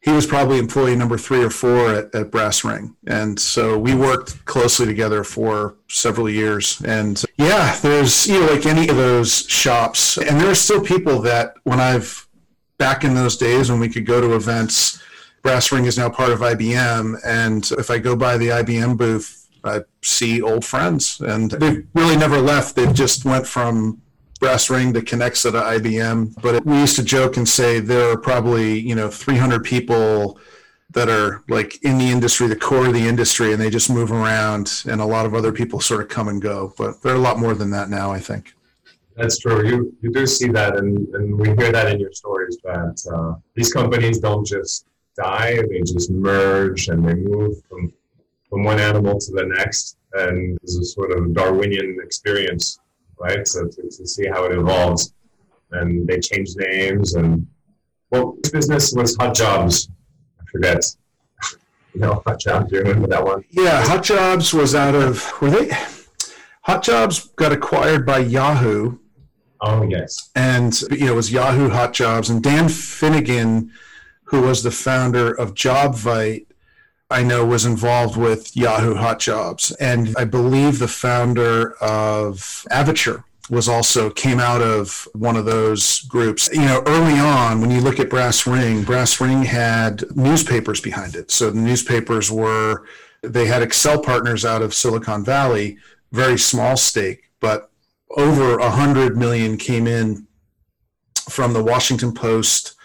he 0.00 0.12
was 0.12 0.26
probably 0.26 0.58
employee 0.58 0.94
number 0.94 1.16
three 1.16 1.42
or 1.42 1.48
four 1.48 1.88
at, 1.88 2.14
at 2.14 2.30
Brass 2.30 2.62
Ring. 2.62 2.94
And 3.06 3.40
so 3.40 3.78
we 3.78 3.94
worked 3.94 4.44
closely 4.44 4.84
together 4.84 5.24
for 5.24 5.76
several 5.88 6.28
years. 6.28 6.82
And 6.82 7.24
yeah, 7.38 7.74
there's, 7.80 8.26
you 8.26 8.38
know, 8.38 8.52
like 8.52 8.66
any 8.66 8.88
of 8.88 8.96
those 8.96 9.46
shops, 9.46 10.18
and 10.18 10.38
there 10.38 10.50
are 10.50 10.54
still 10.54 10.82
people 10.82 11.22
that 11.22 11.54
when 11.64 11.80
I've, 11.80 12.28
back 12.76 13.04
in 13.04 13.14
those 13.14 13.38
days 13.38 13.70
when 13.70 13.80
we 13.80 13.88
could 13.88 14.04
go 14.04 14.20
to 14.20 14.34
events, 14.34 15.02
Brass 15.42 15.72
Ring 15.72 15.86
is 15.86 15.96
now 15.96 16.10
part 16.10 16.32
of 16.32 16.40
IBM. 16.40 17.20
And 17.24 17.70
if 17.78 17.90
I 17.90 17.96
go 17.96 18.14
by 18.14 18.36
the 18.36 18.48
IBM 18.48 18.98
booth, 18.98 19.43
I 19.64 19.80
see 20.02 20.42
old 20.42 20.64
friends, 20.64 21.20
and 21.20 21.50
they've 21.50 21.86
really 21.94 22.16
never 22.16 22.40
left. 22.40 22.76
They've 22.76 22.94
just 22.94 23.24
went 23.24 23.46
from 23.46 24.00
brass 24.40 24.68
ring 24.68 24.92
to 24.92 25.00
Kenexa 25.00 25.52
to 25.52 25.60
IBM. 25.60 26.40
But 26.42 26.64
we 26.66 26.78
used 26.78 26.96
to 26.96 27.04
joke 27.04 27.36
and 27.36 27.48
say 27.48 27.80
there 27.80 28.10
are 28.10 28.18
probably 28.18 28.78
you 28.78 28.94
know 28.94 29.08
300 29.08 29.64
people 29.64 30.38
that 30.90 31.08
are 31.08 31.42
like 31.48 31.82
in 31.82 31.98
the 31.98 32.10
industry, 32.10 32.46
the 32.46 32.56
core 32.56 32.86
of 32.86 32.92
the 32.92 33.08
industry, 33.08 33.52
and 33.52 33.60
they 33.60 33.70
just 33.70 33.90
move 33.90 34.12
around, 34.12 34.82
and 34.86 35.00
a 35.00 35.04
lot 35.04 35.26
of 35.26 35.34
other 35.34 35.52
people 35.52 35.80
sort 35.80 36.02
of 36.02 36.08
come 36.08 36.28
and 36.28 36.40
go. 36.42 36.72
But 36.76 37.02
there 37.02 37.12
are 37.12 37.16
a 37.16 37.20
lot 37.20 37.38
more 37.38 37.54
than 37.54 37.70
that 37.70 37.88
now, 37.88 38.12
I 38.12 38.20
think. 38.20 38.54
That's 39.16 39.38
true. 39.38 39.66
You 39.66 39.96
you 40.02 40.12
do 40.12 40.26
see 40.26 40.48
that, 40.48 40.76
and, 40.76 41.08
and 41.14 41.38
we 41.38 41.48
hear 41.48 41.72
that 41.72 41.90
in 41.90 42.00
your 42.00 42.12
stories 42.12 42.58
that 42.64 42.96
uh, 43.12 43.34
these 43.54 43.72
companies 43.72 44.18
don't 44.18 44.46
just 44.46 44.86
die; 45.16 45.62
they 45.70 45.80
just 45.80 46.10
merge 46.10 46.88
and 46.88 47.06
they 47.06 47.14
move 47.14 47.62
from 47.68 47.90
from 47.90 48.03
one 48.64 48.80
animal 48.80 49.18
to 49.18 49.32
the 49.32 49.46
next, 49.46 49.96
and 50.14 50.58
it's 50.62 50.76
a 50.76 50.84
sort 50.84 51.12
of 51.12 51.34
Darwinian 51.34 51.98
experience, 52.02 52.78
right? 53.18 53.46
So 53.46 53.66
to, 53.66 53.82
to 53.82 54.06
see 54.06 54.26
how 54.26 54.44
it 54.44 54.56
evolves, 54.56 55.12
and 55.72 56.06
they 56.06 56.20
change 56.20 56.50
names, 56.56 57.14
and 57.14 57.46
well, 58.10 58.36
business 58.52 58.92
was 58.92 59.16
Hot 59.16 59.34
Jobs. 59.34 59.88
I 60.40 60.44
forget. 60.50 60.84
you 61.94 62.00
know, 62.00 62.22
Hot 62.26 62.40
Jobs. 62.40 62.70
Do 62.70 62.76
you 62.76 62.82
remember 62.82 63.08
that 63.08 63.24
one? 63.24 63.44
Yeah, 63.50 63.84
Hot 63.86 64.02
Jobs 64.02 64.54
was 64.54 64.74
out 64.74 64.94
of 64.94 65.32
were 65.40 65.50
they? 65.50 65.70
Hot 66.62 66.82
Jobs 66.82 67.28
got 67.36 67.52
acquired 67.52 68.06
by 68.06 68.18
Yahoo. 68.18 68.98
Oh 69.60 69.82
yes. 69.82 70.30
And 70.34 70.78
you 70.90 71.06
know, 71.06 71.12
it 71.12 71.16
was 71.16 71.32
Yahoo 71.32 71.68
Hot 71.70 71.92
Jobs, 71.92 72.30
and 72.30 72.42
Dan 72.42 72.68
Finnigan, 72.68 73.70
who 74.24 74.42
was 74.42 74.62
the 74.62 74.70
founder 74.70 75.32
of 75.32 75.54
JobVite, 75.54 76.46
I 77.10 77.22
know 77.22 77.44
was 77.44 77.66
involved 77.66 78.16
with 78.16 78.56
Yahoo 78.56 78.94
Hot 78.94 79.20
Jobs. 79.20 79.70
And 79.72 80.14
I 80.16 80.24
believe 80.24 80.78
the 80.78 80.88
founder 80.88 81.72
of 81.74 82.64
Avature 82.70 83.24
was 83.50 83.68
also 83.68 84.08
came 84.08 84.40
out 84.40 84.62
of 84.62 85.06
one 85.12 85.36
of 85.36 85.44
those 85.44 86.00
groups. 86.00 86.48
You 86.52 86.62
know, 86.62 86.82
early 86.86 87.18
on, 87.18 87.60
when 87.60 87.70
you 87.70 87.80
look 87.80 88.00
at 88.00 88.08
Brass 88.08 88.46
Ring, 88.46 88.82
Brass 88.82 89.20
Ring 89.20 89.42
had 89.42 90.04
newspapers 90.16 90.80
behind 90.80 91.14
it. 91.14 91.30
So 91.30 91.50
the 91.50 91.60
newspapers 91.60 92.30
were, 92.30 92.86
they 93.20 93.46
had 93.46 93.62
Accel 93.62 94.02
partners 94.02 94.44
out 94.46 94.62
of 94.62 94.72
Silicon 94.72 95.24
Valley, 95.24 95.76
very 96.10 96.38
small 96.38 96.76
stake, 96.76 97.30
but 97.40 97.70
over 98.16 98.58
a 98.58 98.70
hundred 98.70 99.16
million 99.18 99.58
came 99.58 99.86
in 99.86 100.26
from 101.28 101.52
the 101.52 101.62
Washington 101.62 102.14
Post, 102.14 102.76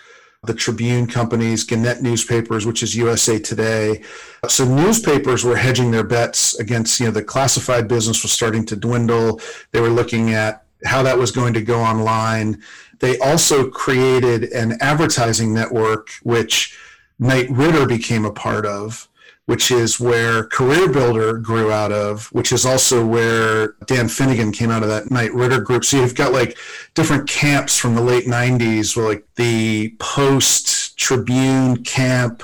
the 0.43 0.54
Tribune 0.54 1.06
companies, 1.06 1.65
Gannett 1.65 2.02
newspapers, 2.02 2.65
which 2.65 2.82
is 2.82 2.95
USA 2.95 3.39
Today. 3.39 4.02
So 4.47 4.63
newspapers 4.63 5.43
were 5.43 5.58
hedging 5.58 5.91
their 5.91 6.04
bets 6.04 6.58
against, 6.60 6.99
you 6.99 7.08
know, 7.08 7.12
the 7.12 7.23
classified 7.23 7.89
business 7.89 8.23
was 8.23 8.32
starting 8.32 8.65
to 8.67 8.78
dwindle. 8.78 9.41
They 9.71 9.82
were 9.82 9.89
looking 9.89 10.34
at 10.34 10.63
how 10.86 11.04
that 11.04 11.17
was 11.17 11.32
going 11.32 11.54
to 11.56 11.62
go 11.62 11.82
online. 11.82 12.62
They 12.99 13.19
also 13.19 13.69
created 13.69 14.45
an 14.45 14.78
advertising 14.80 15.54
network, 15.54 16.10
which 16.23 16.78
Knight 17.19 17.49
Ridder 17.49 17.86
became 17.86 18.23
a 18.23 18.32
part 18.32 18.65
of 18.65 19.09
which 19.50 19.72
is 19.72 20.00
where 20.00 20.44
Career 20.44 20.88
Builder 20.88 21.40
grew 21.40 21.72
out 21.72 21.92
of, 21.92 22.28
which 22.28 22.52
is 22.52 22.68
also 22.68 23.04
where 23.04 23.70
Dan 23.88 24.08
Finnigan 24.08 24.52
came 24.52 24.70
out 24.70 24.84
of 24.84 24.90
that 24.90 25.10
Knight 25.10 25.34
Ridder 25.34 25.60
group. 25.60 25.84
So 25.84 25.98
you've 25.98 26.14
got 26.14 26.34
like 26.34 26.56
different 26.94 27.28
camps 27.28 27.76
from 27.76 27.96
the 27.96 28.02
late 28.02 28.26
90s, 28.26 28.96
like 28.96 29.26
the 29.38 29.96
Post 29.98 31.00
Tribune 31.00 31.84
camp, 31.84 32.44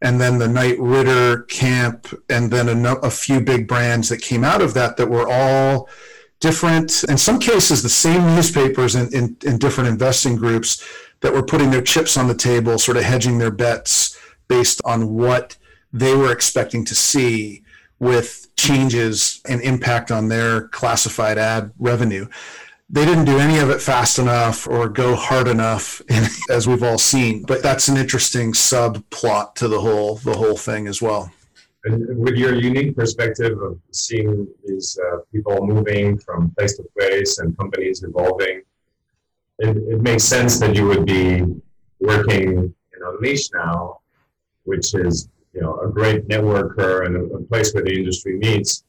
and 0.00 0.20
then 0.20 0.38
the 0.38 0.46
Knight 0.46 0.78
Ridder 0.78 1.42
camp, 1.42 2.06
and 2.30 2.52
then 2.52 2.68
a, 2.68 2.92
a 2.98 3.10
few 3.10 3.40
big 3.40 3.66
brands 3.66 4.08
that 4.10 4.22
came 4.22 4.44
out 4.44 4.62
of 4.62 4.74
that 4.74 4.96
that 4.96 5.10
were 5.10 5.28
all 5.28 5.88
different, 6.38 7.02
in 7.08 7.18
some 7.18 7.40
cases, 7.40 7.82
the 7.82 7.88
same 7.88 8.22
newspapers 8.36 8.94
in, 8.94 9.12
in, 9.12 9.36
in 9.44 9.58
different 9.58 9.90
investing 9.90 10.36
groups 10.36 10.84
that 11.18 11.32
were 11.32 11.42
putting 11.42 11.72
their 11.72 11.82
chips 11.82 12.16
on 12.16 12.28
the 12.28 12.34
table, 12.34 12.78
sort 12.78 12.96
of 12.96 13.02
hedging 13.02 13.38
their 13.38 13.50
bets 13.50 14.16
based 14.46 14.80
on 14.84 15.14
what 15.14 15.56
they 15.94 16.14
were 16.16 16.32
expecting 16.32 16.84
to 16.84 16.94
see 16.94 17.62
with 18.00 18.48
changes 18.56 19.40
and 19.48 19.60
impact 19.62 20.10
on 20.10 20.28
their 20.28 20.68
classified 20.68 21.38
ad 21.38 21.70
revenue. 21.78 22.26
They 22.90 23.04
didn't 23.04 23.24
do 23.26 23.38
any 23.38 23.58
of 23.58 23.70
it 23.70 23.80
fast 23.80 24.18
enough 24.18 24.66
or 24.66 24.88
go 24.88 25.14
hard 25.14 25.46
enough, 25.46 26.02
as 26.50 26.66
we've 26.66 26.82
all 26.82 26.98
seen. 26.98 27.44
But 27.44 27.62
that's 27.62 27.86
an 27.88 27.96
interesting 27.96 28.52
subplot 28.52 29.54
to 29.54 29.68
the 29.68 29.80
whole 29.80 30.16
the 30.16 30.34
whole 30.34 30.56
thing 30.56 30.88
as 30.88 31.00
well. 31.00 31.32
And 31.84 32.18
with 32.18 32.34
your 32.34 32.54
unique 32.54 32.96
perspective 32.96 33.60
of 33.60 33.78
seeing 33.92 34.48
these 34.66 34.98
uh, 34.98 35.18
people 35.32 35.64
moving 35.66 36.18
from 36.18 36.50
place 36.58 36.76
to 36.76 36.84
place 36.98 37.38
and 37.38 37.56
companies 37.56 38.02
evolving, 38.02 38.62
it, 39.60 39.76
it 39.76 40.00
makes 40.00 40.24
sense 40.24 40.58
that 40.58 40.74
you 40.74 40.86
would 40.86 41.06
be 41.06 41.44
working 42.00 42.50
in 42.50 43.02
Unleash 43.06 43.50
now, 43.52 44.00
which 44.64 44.94
is 44.94 45.28
you 45.54 45.60
know, 45.60 45.78
a 45.80 45.88
great 45.88 46.28
networker 46.28 47.06
and 47.06 47.30
a, 47.32 47.38
place 47.44 47.72
where 47.72 47.84
the 47.84 47.94
industry 47.94 48.36
meets. 48.36 48.84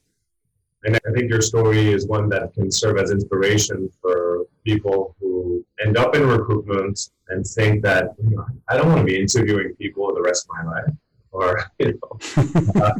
And 0.84 0.96
I 0.96 1.12
think 1.12 1.30
your 1.30 1.40
story 1.40 1.92
is 1.92 2.06
one 2.06 2.28
that 2.30 2.52
can 2.54 2.70
serve 2.70 2.98
as 2.98 3.10
inspiration 3.10 3.90
for 4.00 4.46
people 4.64 5.16
who 5.20 5.64
end 5.84 5.96
up 5.96 6.14
in 6.14 6.26
recruitment 6.26 7.10
and 7.28 7.46
think 7.46 7.82
that 7.82 8.14
you 8.22 8.36
know, 8.36 8.46
I 8.68 8.76
don't 8.76 8.88
want 8.88 8.98
to 8.98 9.04
be 9.04 9.20
interviewing 9.20 9.74
people 9.76 10.12
the 10.14 10.22
rest 10.22 10.46
of 10.48 10.56
my 10.56 10.72
life, 10.72 10.94
or 11.32 11.64
you 11.78 11.98
know, 12.00 12.82
uh, 12.82 12.92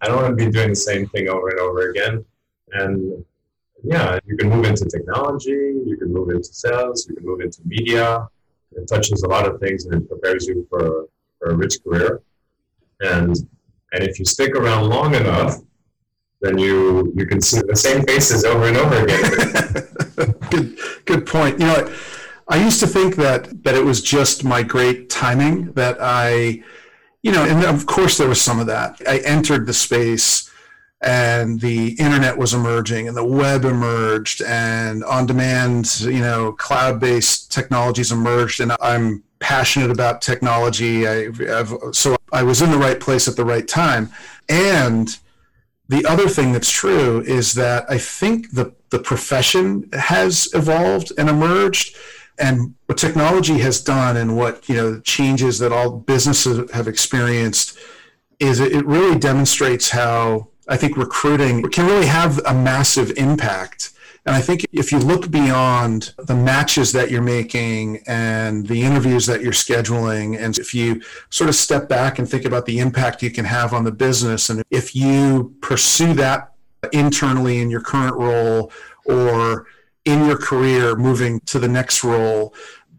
I 0.00 0.08
don't 0.08 0.16
want 0.22 0.38
to 0.38 0.44
be 0.44 0.50
doing 0.50 0.70
the 0.70 0.76
same 0.76 1.06
thing 1.08 1.28
over 1.28 1.48
and 1.48 1.60
over 1.60 1.90
again. 1.90 2.24
And 2.72 3.24
yeah, 3.82 4.18
you 4.26 4.36
can 4.36 4.48
move 4.48 4.64
into 4.64 4.86
technology, 4.86 5.50
you 5.50 5.96
can 5.98 6.12
move 6.12 6.30
into 6.30 6.44
sales, 6.44 7.06
you 7.08 7.14
can 7.14 7.24
move 7.24 7.40
into 7.40 7.60
media. 7.64 8.26
It 8.72 8.88
touches 8.88 9.22
a 9.22 9.28
lot 9.28 9.46
of 9.46 9.60
things 9.60 9.84
and 9.84 9.94
it 9.94 10.08
prepares 10.08 10.46
you 10.46 10.66
for, 10.68 11.06
for 11.38 11.50
a 11.50 11.54
rich 11.54 11.76
career. 11.84 12.22
And 13.04 13.36
and 13.92 14.02
if 14.02 14.18
you 14.18 14.24
stick 14.24 14.54
around 14.56 14.88
long 14.88 15.14
enough, 15.14 15.58
then 16.40 16.58
you 16.58 17.12
you 17.14 17.26
can 17.26 17.40
see 17.40 17.60
the 17.66 17.76
same 17.76 18.04
faces 18.04 18.44
over 18.44 18.64
and 18.64 18.76
over 18.76 19.04
again. 19.04 20.34
good 20.50 20.78
good 21.04 21.26
point. 21.26 21.58
You 21.58 21.66
know, 21.66 21.94
I 22.48 22.62
used 22.62 22.80
to 22.80 22.86
think 22.86 23.16
that 23.16 23.64
that 23.64 23.74
it 23.74 23.84
was 23.84 24.02
just 24.02 24.44
my 24.44 24.62
great 24.62 25.10
timing 25.10 25.72
that 25.72 25.96
I, 26.00 26.62
you 27.22 27.32
know, 27.32 27.44
and 27.44 27.64
of 27.64 27.86
course 27.86 28.18
there 28.18 28.28
was 28.28 28.40
some 28.40 28.60
of 28.60 28.66
that. 28.66 29.00
I 29.08 29.18
entered 29.18 29.66
the 29.66 29.74
space 29.74 30.50
and 31.04 31.60
the 31.60 31.88
internet 31.98 32.36
was 32.36 32.54
emerging 32.54 33.08
and 33.08 33.16
the 33.16 33.24
web 33.24 33.64
emerged 33.64 34.42
and 34.42 35.04
on 35.04 35.26
demand 35.26 36.00
you 36.00 36.20
know 36.20 36.52
cloud 36.52 36.98
based 36.98 37.52
technologies 37.52 38.10
emerged 38.10 38.60
and 38.60 38.72
i'm 38.80 39.22
passionate 39.38 39.90
about 39.90 40.22
technology 40.22 41.06
I, 41.06 41.26
I've, 41.52 41.74
so 41.92 42.16
i 42.34 42.42
was 42.42 42.60
in 42.60 42.70
the 42.70 42.78
right 42.78 43.00
place 43.00 43.26
at 43.28 43.36
the 43.36 43.44
right 43.44 43.68
time. 43.68 44.10
And 44.48 45.16
the 45.88 46.04
other 46.06 46.28
thing 46.28 46.52
that's 46.52 46.70
true 46.70 47.22
is 47.22 47.54
that 47.54 47.84
i 47.88 47.98
think 47.98 48.50
the, 48.52 48.74
the 48.90 48.98
profession 48.98 49.88
has 49.92 50.48
evolved 50.54 51.12
and 51.18 51.28
emerged 51.28 51.96
and 52.38 52.74
what 52.86 52.98
technology 52.98 53.58
has 53.58 53.80
done 53.80 54.16
and 54.16 54.36
what 54.36 54.68
you 54.68 54.74
know 54.74 55.00
changes 55.00 55.58
that 55.60 55.72
all 55.72 55.90
businesses 55.90 56.70
have 56.72 56.88
experienced 56.88 57.78
is 58.40 58.60
it 58.60 58.84
really 58.84 59.18
demonstrates 59.18 59.90
how 59.90 60.48
I 60.66 60.76
think 60.76 60.96
recruiting 60.96 61.62
can 61.70 61.86
really 61.86 62.06
have 62.06 62.40
a 62.46 62.54
massive 62.54 63.12
impact 63.16 63.92
And 64.26 64.34
I 64.34 64.40
think 64.40 64.64
if 64.72 64.90
you 64.90 64.98
look 64.98 65.30
beyond 65.30 66.14
the 66.16 66.34
matches 66.34 66.92
that 66.92 67.10
you're 67.10 67.20
making 67.20 68.02
and 68.06 68.66
the 68.66 68.82
interviews 68.82 69.26
that 69.26 69.42
you're 69.42 69.52
scheduling, 69.52 70.38
and 70.38 70.56
if 70.58 70.74
you 70.74 71.02
sort 71.28 71.50
of 71.50 71.54
step 71.54 71.88
back 71.88 72.18
and 72.18 72.28
think 72.28 72.46
about 72.46 72.64
the 72.64 72.78
impact 72.78 73.22
you 73.22 73.30
can 73.30 73.44
have 73.44 73.74
on 73.74 73.84
the 73.84 73.92
business, 73.92 74.48
and 74.48 74.62
if 74.70 74.96
you 74.96 75.54
pursue 75.60 76.14
that 76.14 76.54
internally 76.92 77.60
in 77.60 77.68
your 77.68 77.82
current 77.82 78.16
role 78.16 78.72
or 79.04 79.66
in 80.06 80.26
your 80.26 80.38
career 80.38 80.96
moving 80.96 81.40
to 81.40 81.58
the 81.58 81.68
next 81.68 82.02
role, 82.02 82.54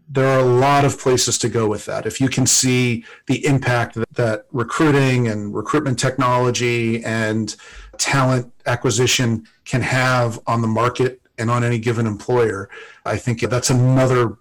there 0.08 0.28
are 0.28 0.38
a 0.38 0.44
lot 0.44 0.84
of 0.84 0.98
places 0.98 1.36
to 1.38 1.48
go 1.48 1.66
with 1.66 1.84
that. 1.86 2.06
If 2.06 2.20
you 2.20 2.28
can 2.28 2.46
see 2.46 3.04
the 3.26 3.44
impact 3.44 3.96
that, 3.96 4.14
that 4.14 4.46
recruiting 4.52 5.26
and 5.26 5.52
recruitment 5.52 5.98
technology 5.98 7.04
and 7.04 7.54
talent 7.98 8.52
acquisition 8.66 9.46
can 9.64 9.82
have 9.82 10.40
on 10.46 10.62
the 10.62 10.68
market 10.68 11.20
and 11.38 11.50
on 11.50 11.64
any 11.64 11.78
given 11.78 12.06
employer, 12.06 12.68
I 13.04 13.16
think 13.16 13.40
that's 13.40 13.70
another 13.70 14.38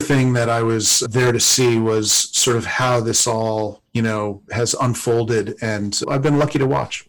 thing 0.00 0.34
that 0.34 0.48
I 0.48 0.62
was 0.62 1.00
there 1.10 1.32
to 1.32 1.40
see 1.40 1.78
was 1.78 2.12
sort 2.12 2.56
of 2.56 2.66
how 2.66 3.00
this 3.00 3.26
all, 3.26 3.82
you 3.92 4.02
know, 4.02 4.42
has 4.50 4.74
unfolded 4.74 5.56
and 5.62 5.98
I've 6.08 6.22
been 6.22 6.38
lucky 6.38 6.58
to 6.58 6.66
watch. 6.66 7.08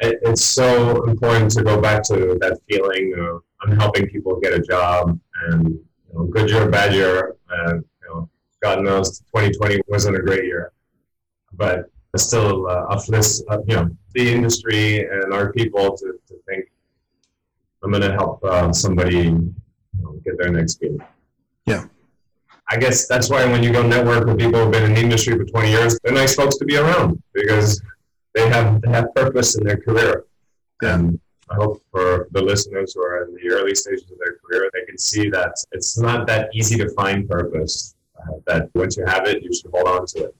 It's 0.00 0.44
so 0.44 1.04
important 1.04 1.50
to 1.52 1.64
go 1.64 1.80
back 1.80 2.02
to 2.04 2.36
that 2.40 2.60
feeling 2.68 3.14
of 3.18 3.42
I'm 3.60 3.78
helping 3.78 4.06
people 4.08 4.38
get 4.40 4.52
a 4.52 4.60
job 4.60 5.18
and 5.48 5.68
you 5.68 6.14
know, 6.14 6.24
good 6.24 6.48
year, 6.48 6.68
bad 6.68 6.94
year, 6.94 7.36
and 7.50 7.84
you 8.02 8.08
know, 8.08 8.30
God 8.62 8.82
knows 8.82 9.18
2020 9.34 9.80
wasn't 9.88 10.16
a 10.16 10.20
great 10.20 10.44
year, 10.44 10.72
but 11.52 11.90
still 12.16 12.68
uh, 12.68 12.86
uplifts 12.88 13.42
uh, 13.50 13.58
you 13.66 13.76
know 13.76 13.90
the 14.14 14.32
industry 14.32 15.00
and 15.00 15.32
our 15.32 15.52
people 15.52 15.96
to, 15.96 16.14
to 16.26 16.34
think 16.48 16.64
I'm 17.82 17.90
going 17.90 18.02
to 18.02 18.12
help 18.12 18.42
uh, 18.42 18.72
somebody 18.72 19.18
you 19.18 19.54
know, 19.98 20.12
get 20.24 20.38
their 20.38 20.50
next 20.50 20.80
gig. 20.80 21.00
Yeah. 21.66 21.84
I 22.70 22.76
guess 22.76 23.06
that's 23.06 23.30
why 23.30 23.44
when 23.46 23.62
you 23.62 23.72
go 23.72 23.86
network 23.86 24.26
with 24.26 24.38
people 24.38 24.62
who've 24.62 24.72
been 24.72 24.84
in 24.84 24.94
the 24.94 25.00
industry 25.00 25.36
for 25.36 25.44
20 25.44 25.70
years, 25.70 25.98
they're 26.02 26.12
nice 26.12 26.34
folks 26.34 26.56
to 26.58 26.64
be 26.64 26.76
around 26.76 27.22
because 27.32 27.80
they 28.34 28.48
have 28.48 28.82
they 28.82 28.90
have 28.90 29.14
purpose 29.14 29.56
in 29.56 29.64
their 29.64 29.78
career. 29.78 30.24
Yeah. 30.82 30.96
And 30.96 31.20
I 31.50 31.54
hope 31.54 31.82
for 31.90 32.28
the 32.32 32.42
listeners 32.42 32.92
who 32.94 33.02
are 33.02 33.24
in 33.24 33.34
the 33.34 33.54
early 33.54 33.74
stages 33.74 34.10
of 34.10 34.18
their 34.18 34.36
career, 34.36 34.70
they 34.74 34.84
can 34.84 34.98
see 34.98 35.30
that 35.30 35.54
it's 35.72 35.98
not 35.98 36.26
that 36.26 36.50
easy 36.52 36.76
to 36.76 36.90
find 36.90 37.28
purpose. 37.28 37.94
Uh, 38.18 38.32
that 38.46 38.68
once 38.74 38.96
you 38.96 39.06
have 39.06 39.26
it, 39.26 39.42
you 39.42 39.50
should 39.54 39.70
hold 39.70 39.88
on 39.88 40.04
to 40.04 40.24
it. 40.24 40.36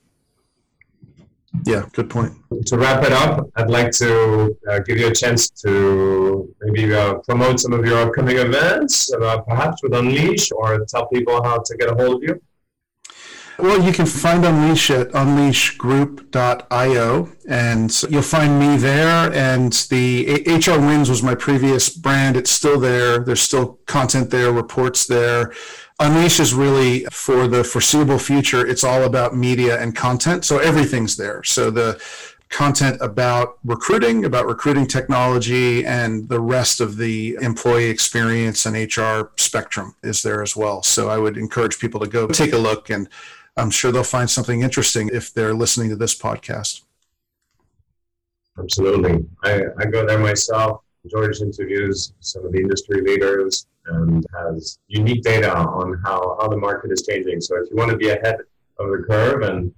Yeah, 1.64 1.84
good 1.92 2.10
point. 2.10 2.32
To 2.66 2.78
wrap 2.78 3.04
it 3.04 3.12
up, 3.12 3.48
I'd 3.56 3.70
like 3.70 3.90
to 3.92 4.56
uh, 4.70 4.78
give 4.80 4.98
you 4.98 5.08
a 5.08 5.14
chance 5.14 5.50
to 5.62 6.52
maybe 6.62 6.94
uh, 6.94 7.14
promote 7.28 7.60
some 7.60 7.72
of 7.72 7.84
your 7.84 7.98
upcoming 7.98 8.38
events, 8.38 9.12
uh, 9.12 9.38
perhaps 9.42 9.82
with 9.82 9.94
Unleash, 9.94 10.50
or 10.52 10.84
tell 10.86 11.06
people 11.08 11.42
how 11.42 11.58
to 11.58 11.76
get 11.76 11.90
a 11.90 11.94
hold 11.94 12.22
of 12.22 12.28
you. 12.28 12.40
Well, 13.60 13.82
you 13.82 13.92
can 13.92 14.06
find 14.06 14.44
Unleash 14.44 14.88
at 14.92 15.10
unleashgroup.io, 15.10 17.28
and 17.48 18.02
you'll 18.08 18.22
find 18.22 18.60
me 18.60 18.76
there. 18.76 19.32
And 19.32 19.72
the 19.90 20.44
HR 20.46 20.78
Wins 20.78 21.10
was 21.10 21.24
my 21.24 21.34
previous 21.34 21.88
brand. 21.88 22.36
It's 22.36 22.52
still 22.52 22.78
there. 22.78 23.18
There's 23.18 23.42
still 23.42 23.80
content 23.86 24.30
there, 24.30 24.52
reports 24.52 25.08
there. 25.08 25.52
Unleash 25.98 26.38
is 26.38 26.54
really 26.54 27.04
for 27.06 27.48
the 27.48 27.64
foreseeable 27.64 28.20
future. 28.20 28.64
It's 28.64 28.84
all 28.84 29.02
about 29.02 29.34
media 29.34 29.82
and 29.82 29.96
content. 29.96 30.44
So 30.44 30.58
everything's 30.58 31.16
there. 31.16 31.42
So 31.42 31.72
the 31.72 32.00
content 32.50 32.98
about 33.00 33.58
recruiting, 33.64 34.24
about 34.24 34.46
recruiting 34.46 34.86
technology, 34.86 35.84
and 35.84 36.28
the 36.28 36.40
rest 36.40 36.80
of 36.80 36.96
the 36.96 37.36
employee 37.40 37.90
experience 37.90 38.66
and 38.66 38.76
HR 38.76 39.32
spectrum 39.36 39.96
is 40.04 40.22
there 40.22 40.42
as 40.42 40.54
well. 40.54 40.84
So 40.84 41.08
I 41.08 41.18
would 41.18 41.36
encourage 41.36 41.80
people 41.80 41.98
to 42.00 42.06
go 42.06 42.28
take 42.28 42.52
a 42.52 42.58
look 42.58 42.88
and 42.88 43.08
I'm 43.58 43.70
sure 43.70 43.90
they'll 43.90 44.04
find 44.04 44.30
something 44.30 44.62
interesting 44.62 45.10
if 45.12 45.34
they're 45.34 45.52
listening 45.52 45.90
to 45.90 45.96
this 45.96 46.16
podcast. 46.16 46.82
Absolutely. 48.58 49.26
I, 49.42 49.62
I 49.78 49.86
go 49.86 50.06
there 50.06 50.18
myself. 50.18 50.82
George 51.10 51.40
interviews 51.40 52.12
some 52.20 52.44
of 52.44 52.52
the 52.52 52.58
industry 52.58 53.00
leaders 53.00 53.66
and 53.86 54.24
has 54.34 54.78
unique 54.88 55.22
data 55.22 55.56
on 55.56 56.00
how, 56.04 56.36
how 56.40 56.48
the 56.48 56.56
market 56.56 56.92
is 56.92 57.06
changing. 57.06 57.40
So 57.40 57.56
if 57.56 57.70
you 57.70 57.76
want 57.76 57.90
to 57.90 57.96
be 57.96 58.10
ahead 58.10 58.36
of 58.78 58.90
the 58.90 59.04
curve 59.08 59.42
and 59.42 59.72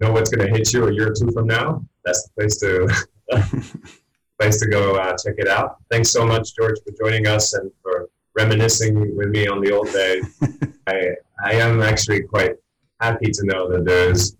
know 0.00 0.12
what's 0.12 0.30
going 0.30 0.46
to 0.46 0.56
hit 0.56 0.72
you 0.72 0.86
a 0.86 0.92
year 0.92 1.10
or 1.10 1.14
two 1.14 1.30
from 1.32 1.46
now, 1.46 1.84
that's 2.04 2.24
the 2.24 2.30
place 2.34 2.56
to 2.58 2.88
place 4.38 4.60
to 4.60 4.68
go 4.68 4.96
uh, 4.96 5.16
check 5.24 5.34
it 5.38 5.48
out. 5.48 5.78
Thanks 5.90 6.10
so 6.10 6.26
much, 6.26 6.54
George, 6.54 6.78
for 6.84 6.92
joining 7.02 7.26
us 7.26 7.54
and 7.54 7.70
for 7.82 8.08
reminiscing 8.36 9.16
with 9.16 9.28
me 9.28 9.46
on 9.46 9.60
the 9.60 9.72
old 9.72 9.90
days. 9.92 10.38
I 10.86 11.14
I 11.44 11.52
am 11.54 11.82
actually 11.82 12.22
quite 12.22 12.56
happy 13.00 13.30
to 13.30 13.46
know 13.46 13.70
that 13.70 13.84
there's 13.84 14.36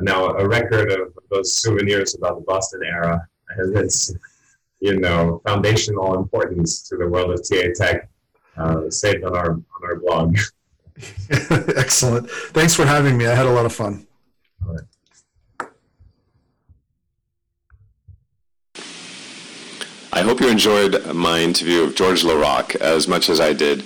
now 0.00 0.26
a 0.26 0.46
record 0.48 0.90
of 0.92 1.12
those 1.30 1.54
souvenirs 1.56 2.14
about 2.14 2.36
the 2.36 2.44
Boston 2.46 2.82
era, 2.84 3.26
and 3.56 3.76
it's 3.76 4.14
you 4.80 4.98
know 4.98 5.40
foundational 5.46 6.14
importance 6.14 6.88
to 6.88 6.96
the 6.96 7.06
world 7.06 7.30
of 7.30 7.40
TA 7.48 7.68
Tech, 7.74 8.08
uh, 8.56 8.90
saved 8.90 9.24
on 9.24 9.36
our 9.36 9.52
on 9.52 9.82
our 9.84 9.96
blog. 9.96 10.36
Excellent. 11.76 12.30
Thanks 12.30 12.74
for 12.74 12.84
having 12.84 13.16
me. 13.16 13.26
I 13.26 13.34
had 13.34 13.46
a 13.46 13.50
lot 13.50 13.66
of 13.66 13.72
fun. 13.72 14.06
All 14.66 14.74
right. 14.74 14.82
I 20.14 20.20
hope 20.20 20.40
you 20.40 20.48
enjoyed 20.50 21.14
my 21.14 21.40
interview 21.40 21.84
of 21.84 21.94
George 21.94 22.22
Larocque 22.22 22.74
as 22.76 23.08
much 23.08 23.30
as 23.30 23.40
I 23.40 23.54
did. 23.54 23.82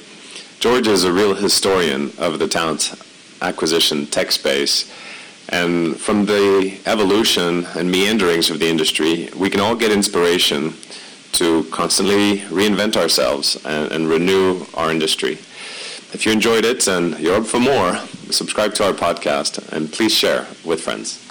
George 0.58 0.88
is 0.88 1.04
a 1.04 1.12
real 1.12 1.34
historian 1.34 2.10
of 2.18 2.40
the 2.40 2.48
talent 2.48 2.92
acquisition 3.42 4.06
tech 4.06 4.32
space. 4.32 4.92
And 5.50 5.98
from 5.98 6.26
the 6.26 6.78
evolution 6.86 7.66
and 7.76 7.90
meanderings 7.90 8.50
of 8.50 8.58
the 8.58 8.68
industry, 8.68 9.28
we 9.36 9.48
can 9.48 9.60
all 9.60 9.76
get 9.76 9.92
inspiration 9.92 10.74
to 11.32 11.64
constantly 11.70 12.38
reinvent 12.48 12.96
ourselves 12.96 13.62
and, 13.64 13.92
and 13.92 14.08
renew 14.08 14.64
our 14.74 14.90
industry. 14.90 15.32
If 16.12 16.24
you 16.24 16.32
enjoyed 16.32 16.64
it 16.64 16.88
and 16.88 17.18
you're 17.18 17.36
up 17.36 17.46
for 17.46 17.60
more, 17.60 17.96
subscribe 18.30 18.74
to 18.74 18.86
our 18.86 18.92
podcast 18.92 19.72
and 19.72 19.92
please 19.92 20.12
share 20.12 20.46
with 20.64 20.80
friends. 20.80 21.25